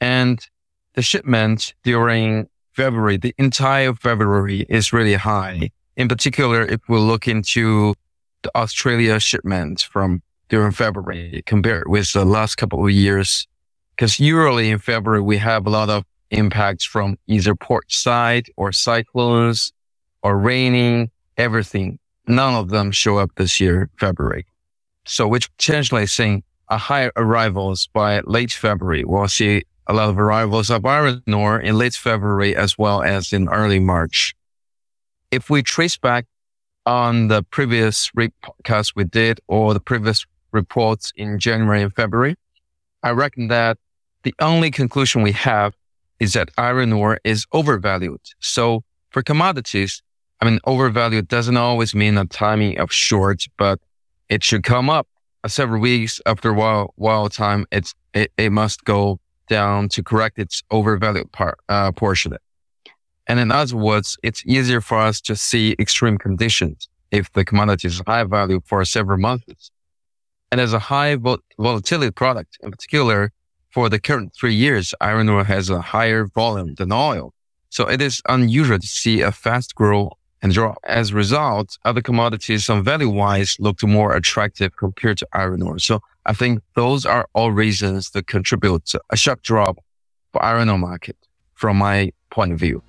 And 0.00 0.38
the 0.94 1.02
shipment 1.02 1.74
during 1.82 2.48
February, 2.72 3.16
the 3.16 3.34
entire 3.36 3.92
February 3.94 4.64
is 4.68 4.92
really 4.92 5.14
high. 5.14 5.72
In 5.96 6.06
particular, 6.08 6.64
if 6.64 6.80
we 6.88 6.98
look 6.98 7.26
into 7.26 7.94
the 8.42 8.50
Australia 8.56 9.18
shipment 9.18 9.82
from 9.82 10.22
during 10.48 10.70
February 10.70 11.42
compared 11.44 11.88
with 11.88 12.12
the 12.12 12.24
last 12.24 12.54
couple 12.54 12.84
of 12.84 12.92
years, 12.92 13.48
because 13.96 14.20
usually 14.20 14.70
in 14.70 14.78
February, 14.78 15.20
we 15.20 15.38
have 15.38 15.66
a 15.66 15.70
lot 15.70 15.90
of 15.90 16.04
impacts 16.30 16.84
from 16.84 17.18
either 17.26 17.56
port 17.56 17.90
side 17.90 18.46
or 18.56 18.70
cyclones 18.70 19.72
or 20.22 20.38
raining, 20.38 21.10
everything. 21.36 21.98
None 22.26 22.54
of 22.54 22.70
them 22.70 22.92
show 22.92 23.18
up 23.18 23.32
this 23.36 23.60
year, 23.60 23.90
February. 23.98 24.46
So 25.04 25.26
which 25.26 25.50
translates 25.56 26.12
saying 26.12 26.44
a 26.68 26.78
higher 26.78 27.12
arrivals 27.16 27.88
by 27.92 28.20
late 28.24 28.52
February. 28.52 29.04
We'll 29.04 29.28
see 29.28 29.62
a 29.86 29.92
lot 29.92 30.08
of 30.08 30.18
arrivals 30.18 30.70
of 30.70 30.86
iron 30.86 31.22
ore 31.32 31.60
in 31.60 31.76
late 31.76 31.94
February 31.94 32.56
as 32.56 32.78
well 32.78 33.02
as 33.02 33.32
in 33.32 33.48
early 33.48 33.78
March. 33.78 34.34
If 35.30 35.50
we 35.50 35.62
trace 35.62 35.96
back 35.96 36.26
on 36.86 37.28
the 37.28 37.42
previous 37.42 38.10
podcast 38.10 38.92
we 38.96 39.04
did 39.04 39.40
or 39.48 39.74
the 39.74 39.80
previous 39.80 40.24
reports 40.52 41.12
in 41.16 41.38
January 41.38 41.82
and 41.82 41.94
February, 41.94 42.36
I 43.02 43.10
reckon 43.10 43.48
that 43.48 43.78
the 44.22 44.34
only 44.38 44.70
conclusion 44.70 45.22
we 45.22 45.32
have 45.32 45.74
is 46.20 46.34
that 46.34 46.50
iron 46.56 46.92
ore 46.92 47.18
is 47.24 47.46
overvalued. 47.52 48.20
So 48.38 48.84
for 49.10 49.22
commodities, 49.22 50.02
I 50.42 50.44
mean, 50.44 50.58
overvalued 50.64 51.28
doesn't 51.28 51.56
always 51.56 51.94
mean 51.94 52.18
a 52.18 52.24
timing 52.26 52.76
of 52.80 52.92
short, 52.92 53.46
but 53.56 53.78
it 54.28 54.42
should 54.42 54.64
come 54.64 54.90
up 54.90 55.06
several 55.46 55.80
weeks 55.80 56.20
after 56.26 56.50
a 56.50 56.52
while, 56.52 56.92
while 56.96 57.28
time. 57.28 57.64
It's, 57.70 57.94
it, 58.12 58.32
it 58.36 58.50
must 58.50 58.82
go 58.82 59.20
down 59.48 59.88
to 59.90 60.02
correct 60.02 60.40
its 60.40 60.64
overvalued 60.72 61.30
part, 61.30 61.60
uh, 61.68 61.92
portion. 61.92 62.36
And 63.28 63.38
in 63.38 63.52
other 63.52 63.76
words, 63.76 64.16
it's 64.24 64.44
easier 64.44 64.80
for 64.80 64.98
us 64.98 65.20
to 65.20 65.36
see 65.36 65.76
extreme 65.78 66.18
conditions 66.18 66.88
if 67.12 67.30
the 67.30 67.44
commodity 67.44 67.86
is 67.86 68.02
high 68.04 68.24
value 68.24 68.60
for 68.64 68.84
several 68.84 69.18
months. 69.18 69.70
And 70.50 70.60
as 70.60 70.72
a 70.72 70.80
high 70.80 71.14
vol- 71.14 71.38
volatility 71.56 72.10
product, 72.10 72.58
in 72.64 72.72
particular, 72.72 73.30
for 73.70 73.88
the 73.88 74.00
current 74.00 74.32
three 74.34 74.56
years, 74.56 74.92
iron 75.00 75.28
ore 75.28 75.44
has 75.44 75.70
a 75.70 75.80
higher 75.80 76.24
volume 76.24 76.74
than 76.74 76.90
oil. 76.90 77.32
So 77.70 77.88
it 77.88 78.02
is 78.02 78.20
unusual 78.28 78.80
to 78.80 78.86
see 78.88 79.20
a 79.20 79.30
fast 79.30 79.76
growth 79.76 80.14
and 80.42 80.52
drop. 80.52 80.78
As 80.84 81.10
a 81.10 81.14
result, 81.14 81.78
other 81.84 82.02
commodities 82.02 82.68
on 82.68 82.82
value 82.82 83.08
wise 83.08 83.56
looked 83.60 83.84
more 83.86 84.14
attractive 84.14 84.76
compared 84.76 85.18
to 85.18 85.28
iron 85.32 85.62
ore. 85.62 85.78
So 85.78 86.00
I 86.26 86.34
think 86.34 86.60
those 86.74 87.06
are 87.06 87.28
all 87.32 87.52
reasons 87.52 88.10
that 88.10 88.26
contribute 88.26 88.84
to 88.86 89.00
a 89.10 89.16
sharp 89.16 89.42
drop 89.42 89.78
for 90.32 90.44
iron 90.44 90.68
ore 90.68 90.78
market 90.78 91.16
from 91.54 91.78
my 91.78 92.12
point 92.30 92.52
of 92.52 92.58
view. 92.58 92.82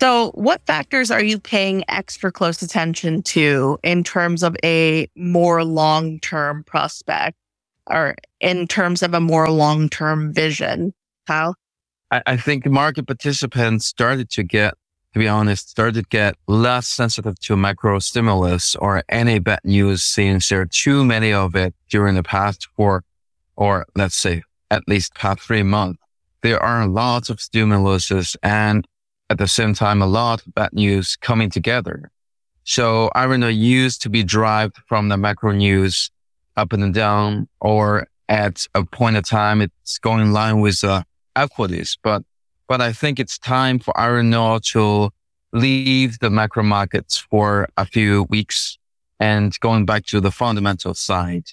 So, 0.00 0.30
what 0.34 0.64
factors 0.64 1.10
are 1.10 1.22
you 1.22 1.40
paying 1.40 1.82
extra 1.88 2.30
close 2.30 2.62
attention 2.62 3.20
to 3.24 3.78
in 3.82 4.04
terms 4.04 4.44
of 4.44 4.56
a 4.64 5.08
more 5.16 5.64
long 5.64 6.20
term 6.20 6.62
prospect 6.62 7.36
or 7.88 8.14
in 8.40 8.68
terms 8.68 9.02
of 9.02 9.12
a 9.12 9.20
more 9.20 9.50
long 9.50 9.88
term 9.88 10.32
vision? 10.32 10.94
Kyle? 11.26 11.56
I, 12.12 12.22
I 12.26 12.36
think 12.36 12.64
market 12.66 13.08
participants 13.08 13.86
started 13.86 14.30
to 14.30 14.44
get 14.44 14.74
to 15.18 15.24
be 15.24 15.28
honest, 15.28 15.70
started 15.70 16.04
to 16.04 16.08
get 16.10 16.36
less 16.46 16.86
sensitive 16.86 17.36
to 17.40 17.56
macro 17.56 17.98
stimulus 17.98 18.76
or 18.76 19.02
any 19.08 19.40
bad 19.40 19.58
news 19.64 20.04
since 20.04 20.48
there 20.48 20.60
are 20.60 20.66
too 20.66 21.04
many 21.04 21.32
of 21.32 21.56
it 21.56 21.74
during 21.90 22.14
the 22.14 22.22
past 22.22 22.68
four 22.76 23.02
or 23.56 23.84
let's 23.96 24.14
say 24.14 24.42
at 24.70 24.86
least 24.86 25.16
past 25.16 25.40
three 25.40 25.64
months. 25.64 25.98
There 26.42 26.62
are 26.62 26.86
lots 26.86 27.30
of 27.30 27.38
stimuluses 27.38 28.36
and 28.44 28.86
at 29.28 29.38
the 29.38 29.48
same 29.48 29.74
time, 29.74 30.00
a 30.00 30.06
lot 30.06 30.46
of 30.46 30.54
bad 30.54 30.72
news 30.72 31.16
coming 31.16 31.50
together. 31.50 32.12
So 32.62 33.10
iron 33.16 33.42
ore 33.42 33.50
used 33.50 34.02
to 34.02 34.08
be 34.08 34.22
derived 34.22 34.76
from 34.86 35.08
the 35.08 35.16
macro 35.16 35.50
news 35.50 36.12
up 36.56 36.72
and 36.72 36.94
down 36.94 37.48
or 37.60 38.06
at 38.28 38.66
a 38.72 38.84
point 38.84 39.16
of 39.16 39.28
time, 39.28 39.62
it's 39.62 39.98
going 39.98 40.20
in 40.20 40.32
line 40.32 40.60
with 40.60 40.84
uh, 40.84 41.02
equities, 41.34 41.98
but 42.04 42.22
but 42.68 42.80
I 42.80 42.92
think 42.92 43.18
it's 43.18 43.38
time 43.38 43.78
for 43.78 43.98
ore 43.98 44.60
to 44.60 45.10
leave 45.52 46.18
the 46.18 46.30
macro 46.30 46.62
markets 46.62 47.16
for 47.16 47.66
a 47.76 47.86
few 47.86 48.26
weeks 48.28 48.78
and 49.18 49.58
going 49.60 49.86
back 49.86 50.04
to 50.06 50.20
the 50.20 50.30
fundamental 50.30 50.94
side. 50.94 51.46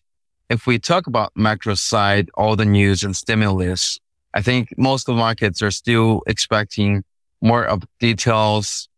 If 0.50 0.68
we 0.68 0.78
talk 0.78 1.08
about 1.08 1.32
macro 1.36 1.74
side, 1.76 2.30
all 2.36 2.56
the 2.56 2.66
news 2.66 3.04
and 3.04 3.16
stimulus, 3.16 4.00
I 4.34 4.42
think 4.42 4.78
most 4.78 5.08
of 5.08 5.16
the 5.16 5.20
markets 5.20 5.62
are 5.62 5.72
still 5.72 6.22
expecting 6.28 7.04
more 7.42 7.64
of 7.64 7.84
details 8.00 8.90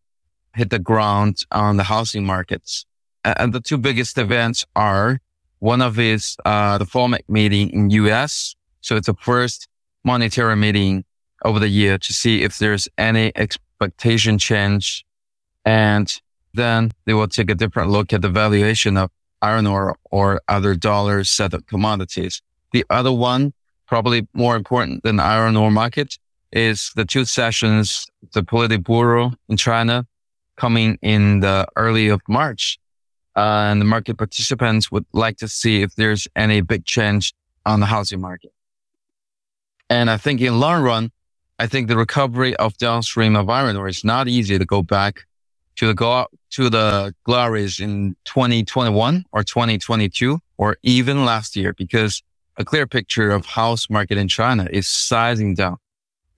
hit 0.56 0.72
the 0.72 0.80
ground 0.80 1.44
on 1.52 1.78
the 1.78 1.84
housing 1.84 2.26
markets. 2.26 2.86
And 3.24 3.54
the 3.54 3.62
two 3.62 3.78
biggest 3.78 4.18
events 4.18 4.66
are 4.76 5.20
one 5.60 5.82
of 5.82 6.00
is 6.00 6.36
uh, 6.46 6.78
the 6.80 6.86
FOMC 6.86 7.20
meeting 7.28 7.70
in 7.70 7.90
US. 7.92 8.56
So 8.82 8.96
it's 8.96 9.08
the 9.08 9.14
first 9.14 9.68
monetary 10.04 10.56
meeting 10.56 11.04
over 11.48 11.60
the 11.60 11.70
year 11.70 11.98
to 11.98 12.14
see 12.14 12.44
if 12.44 12.58
there's 12.58 12.90
any 12.98 13.32
expectation 13.36 14.38
change. 14.38 15.06
And 15.64 16.08
then 16.54 16.92
they 17.06 17.14
will 17.14 17.30
take 17.30 17.50
a 17.50 17.56
different 17.56 17.90
look 17.90 18.12
at 18.12 18.22
the 18.22 18.30
valuation 18.30 18.98
of 18.98 19.10
iron 19.42 19.66
ore 19.66 19.96
or 20.12 20.42
other 20.50 20.76
dollar 20.76 21.24
set 21.24 21.54
of 21.54 21.66
commodities. 21.68 22.42
The 22.74 22.84
other 22.90 23.14
one, 23.14 23.54
probably 23.86 24.28
more 24.34 24.56
important 24.58 25.04
than 25.04 25.20
iron 25.22 25.56
ore 25.56 25.72
market, 25.72 26.18
is 26.52 26.92
the 26.96 27.06
two 27.06 27.24
sessions, 27.24 28.08
the 28.34 28.44
Politburo 28.44 29.34
in 29.48 29.56
China 29.56 30.06
coming 30.58 30.98
in 31.02 31.40
the 31.40 31.66
early 31.76 32.10
of 32.10 32.22
March. 32.28 32.78
Uh, 33.38 33.70
and 33.70 33.80
the 33.80 33.86
market 33.86 34.18
participants 34.18 34.92
would 34.92 35.06
like 35.14 35.38
to 35.38 35.48
see 35.48 35.84
if 35.84 35.96
there's 35.96 36.28
any 36.36 36.60
big 36.60 36.84
change 36.84 37.34
on 37.66 37.80
the 37.80 37.86
housing 37.86 38.20
market. 38.20 38.52
And 39.90 40.10
I 40.10 40.18
think 40.18 40.42
in 40.42 40.60
long 40.60 40.84
run, 40.84 41.12
I 41.60 41.66
think 41.68 41.88
the 41.88 41.98
recovery 41.98 42.56
of 42.58 42.78
downstream 42.78 43.36
ore 43.36 43.88
is 43.88 44.04
not 44.04 44.28
easy 44.28 44.60
to 44.60 44.66
go 44.66 44.84
back 44.84 45.26
to 45.78 45.88
the 45.88 45.94
go 45.94 46.28
to 46.52 46.70
the 46.70 47.14
glories 47.24 47.80
in 47.80 48.16
2021 48.26 49.26
or 49.32 49.44
2022 49.44 50.40
or 50.58 50.78
even 50.84 51.26
last 51.26 51.56
year 51.56 51.74
because 51.74 52.22
a 52.58 52.66
clear 52.66 52.88
picture 52.88 53.32
of 53.32 53.46
house 53.46 53.90
market 53.90 54.18
in 54.18 54.28
China 54.28 54.68
is 54.72 54.88
sizing 54.88 55.56
down. 55.56 55.78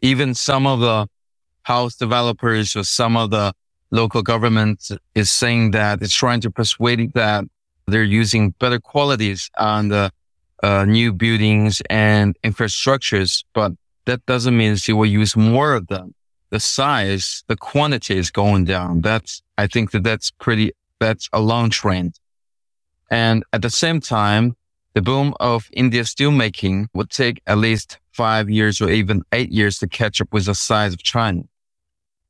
Even 0.02 0.34
some 0.34 0.66
of 0.66 0.80
the 0.80 1.08
house 1.64 1.96
developers 1.96 2.76
or 2.76 2.84
some 2.84 3.18
of 3.18 3.30
the 3.30 3.54
local 3.92 4.22
government 4.22 4.90
is 5.16 5.32
saying 5.32 5.72
that 5.72 6.02
it's 6.02 6.14
trying 6.14 6.42
to 6.42 6.52
persuade 6.52 7.14
that 7.14 7.44
they're 7.88 8.04
using 8.04 8.52
better 8.60 8.80
qualities 8.80 9.50
on 9.58 9.90
the 9.90 10.12
uh, 10.62 10.86
new 10.86 11.12
buildings 11.14 11.82
and 11.90 12.38
infrastructures, 12.44 13.44
but 13.54 13.72
that 14.10 14.26
doesn't 14.26 14.58
mean 14.58 14.76
she 14.76 14.92
will 14.92 15.06
use 15.06 15.36
more 15.36 15.74
of 15.74 15.88
them. 15.88 16.16
The 16.50 16.60
size, 16.60 17.44
the 17.48 17.56
quantity 17.56 18.18
is 18.18 18.32
going 18.32 18.66
down. 18.66 19.02
That's, 19.02 19.44
I 19.56 19.68
think 19.68 19.92
that 19.92 20.04
that's 20.04 20.32
pretty, 20.32 20.72
that's 21.00 21.30
a 21.32 21.40
long 21.40 21.70
trend. 21.70 22.20
And 23.12 23.44
at 23.54 23.62
the 23.62 23.70
same 23.70 24.00
time, 24.00 24.56
the 24.96 25.04
boom 25.04 25.36
of 25.40 25.70
India 25.74 26.02
steelmaking 26.02 26.88
would 26.96 27.12
take 27.12 27.40
at 27.46 27.60
least 27.60 28.00
five 28.12 28.50
years 28.50 28.82
or 28.82 28.90
even 28.90 29.22
eight 29.32 29.52
years 29.52 29.78
to 29.80 29.88
catch 29.88 30.20
up 30.22 30.34
with 30.34 30.46
the 30.46 30.56
size 30.56 30.94
of 30.94 31.04
China. 31.04 31.44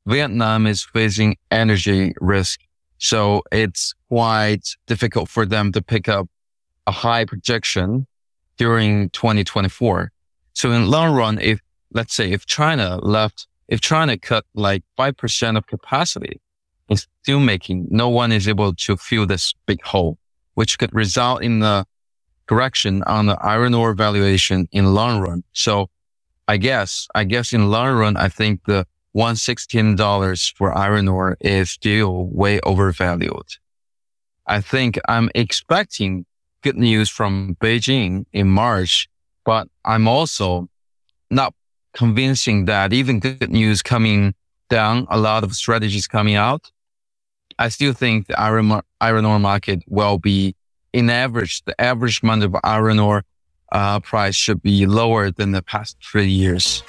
Vietnam 0.06 0.66
is 0.66 0.82
facing 0.82 1.36
energy 1.50 2.12
risk. 2.20 2.60
So 2.98 3.42
it's 3.50 3.94
quite 4.08 4.76
difficult 4.86 5.30
for 5.30 5.46
them 5.46 5.72
to 5.72 5.80
pick 5.80 6.08
up 6.08 6.28
a 6.86 6.92
high 6.92 7.24
projection 7.24 8.06
during 8.58 9.08
2024. 9.10 10.12
So 10.52 10.72
in 10.72 10.90
long 10.90 11.14
run, 11.14 11.38
if 11.38 11.60
let's 11.92 12.14
say 12.14 12.32
if 12.32 12.46
China 12.46 12.98
left, 13.02 13.46
if 13.68 13.80
China 13.80 14.18
cut 14.18 14.44
like 14.54 14.82
5% 14.98 15.56
of 15.56 15.66
capacity 15.66 16.40
in 16.88 16.96
steelmaking, 16.96 17.86
no 17.90 18.08
one 18.08 18.32
is 18.32 18.48
able 18.48 18.74
to 18.74 18.96
fill 18.96 19.26
this 19.26 19.54
big 19.66 19.82
hole, 19.84 20.18
which 20.54 20.78
could 20.78 20.94
result 20.94 21.42
in 21.42 21.60
the 21.60 21.86
correction 22.46 23.02
on 23.04 23.26
the 23.26 23.38
iron 23.40 23.74
ore 23.74 23.94
valuation 23.94 24.68
in 24.72 24.94
long 24.94 25.20
run. 25.20 25.44
So 25.52 25.88
I 26.48 26.56
guess, 26.56 27.06
I 27.14 27.24
guess 27.24 27.52
in 27.52 27.70
long 27.70 27.96
run, 27.96 28.16
I 28.16 28.28
think 28.28 28.64
the 28.66 28.86
$116 29.16 30.54
for 30.54 30.76
iron 30.76 31.08
ore 31.08 31.36
is 31.40 31.70
still 31.70 32.26
way 32.26 32.60
overvalued. 32.60 33.56
I 34.46 34.60
think 34.60 34.98
I'm 35.06 35.30
expecting 35.34 36.26
good 36.62 36.76
news 36.76 37.08
from 37.08 37.56
Beijing 37.60 38.26
in 38.32 38.48
March, 38.48 39.08
but 39.44 39.68
I'm 39.84 40.08
also 40.08 40.68
not 41.30 41.54
convincing 41.92 42.66
that 42.66 42.92
even 42.92 43.20
good 43.20 43.50
news 43.50 43.82
coming 43.82 44.34
down, 44.68 45.06
a 45.10 45.18
lot 45.18 45.44
of 45.44 45.54
strategies 45.54 46.06
coming 46.06 46.36
out. 46.36 46.70
I 47.58 47.68
still 47.68 47.92
think 47.92 48.26
the 48.26 48.40
iron, 48.40 48.80
iron 49.00 49.24
ore 49.24 49.38
market 49.38 49.82
will 49.86 50.18
be 50.18 50.54
in 50.92 51.10
average, 51.10 51.62
the 51.64 51.78
average 51.80 52.22
month 52.22 52.44
of 52.44 52.56
iron 52.64 52.98
ore 52.98 53.24
uh, 53.72 54.00
price 54.00 54.34
should 54.34 54.62
be 54.62 54.86
lower 54.86 55.30
than 55.30 55.52
the 55.52 55.62
past 55.62 55.96
three 56.02 56.28
years. 56.28 56.82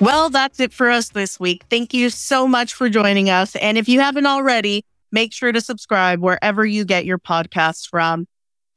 Well, 0.00 0.30
that's 0.30 0.58
it 0.60 0.72
for 0.72 0.90
us 0.90 1.10
this 1.10 1.38
week. 1.38 1.64
Thank 1.68 1.94
you 1.94 2.10
so 2.10 2.48
much 2.48 2.74
for 2.74 2.88
joining 2.88 3.30
us. 3.30 3.54
And 3.56 3.76
if 3.76 3.88
you 3.88 4.00
haven't 4.00 4.26
already, 4.26 4.84
make 5.10 5.32
sure 5.32 5.52
to 5.52 5.60
subscribe 5.60 6.20
wherever 6.20 6.64
you 6.64 6.84
get 6.84 7.04
your 7.04 7.18
podcasts 7.18 7.88
from. 7.88 8.26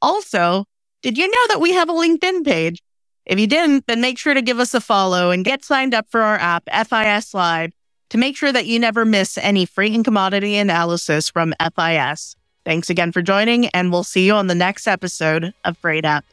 Also, 0.02 0.66
did 1.02 1.18
you 1.18 1.28
know 1.28 1.48
that 1.50 1.62
we 1.62 1.72
have 1.74 1.90
a 1.90 1.94
LinkedIn 1.94 2.46
page? 2.46 2.82
If 3.26 3.40
you 3.40 3.48
didn't, 3.48 3.88
then 3.88 4.02
make 4.02 4.20
sure 4.20 4.34
to 4.34 4.42
give 4.42 4.60
us 4.60 4.74
a 4.74 4.82
follow 4.82 5.32
and 5.32 5.44
get 5.44 5.66
signed 5.66 5.94
up 5.94 6.08
for 6.10 6.22
our 6.22 6.38
app, 6.38 6.70
FIS 6.88 7.34
Live, 7.34 7.72
to 8.10 8.18
make 8.18 8.38
sure 8.38 8.52
that 8.52 8.68
you 8.68 8.80
never 8.80 9.04
miss 9.04 9.38
any 9.38 9.66
freight 9.66 9.94
and 9.94 10.06
commodity 10.06 10.58
analysis 10.58 11.30
from 11.30 11.54
FIS. 11.60 12.36
Thanks 12.66 12.90
again 12.90 13.12
for 13.12 13.22
joining, 13.22 13.68
and 13.70 13.92
we'll 13.92 14.04
see 14.04 14.26
you 14.26 14.34
on 14.34 14.48
the 14.48 14.56
next 14.56 14.88
episode 14.88 15.54
of 15.64 15.78
Freight 15.78 16.06
Up. 16.06 16.24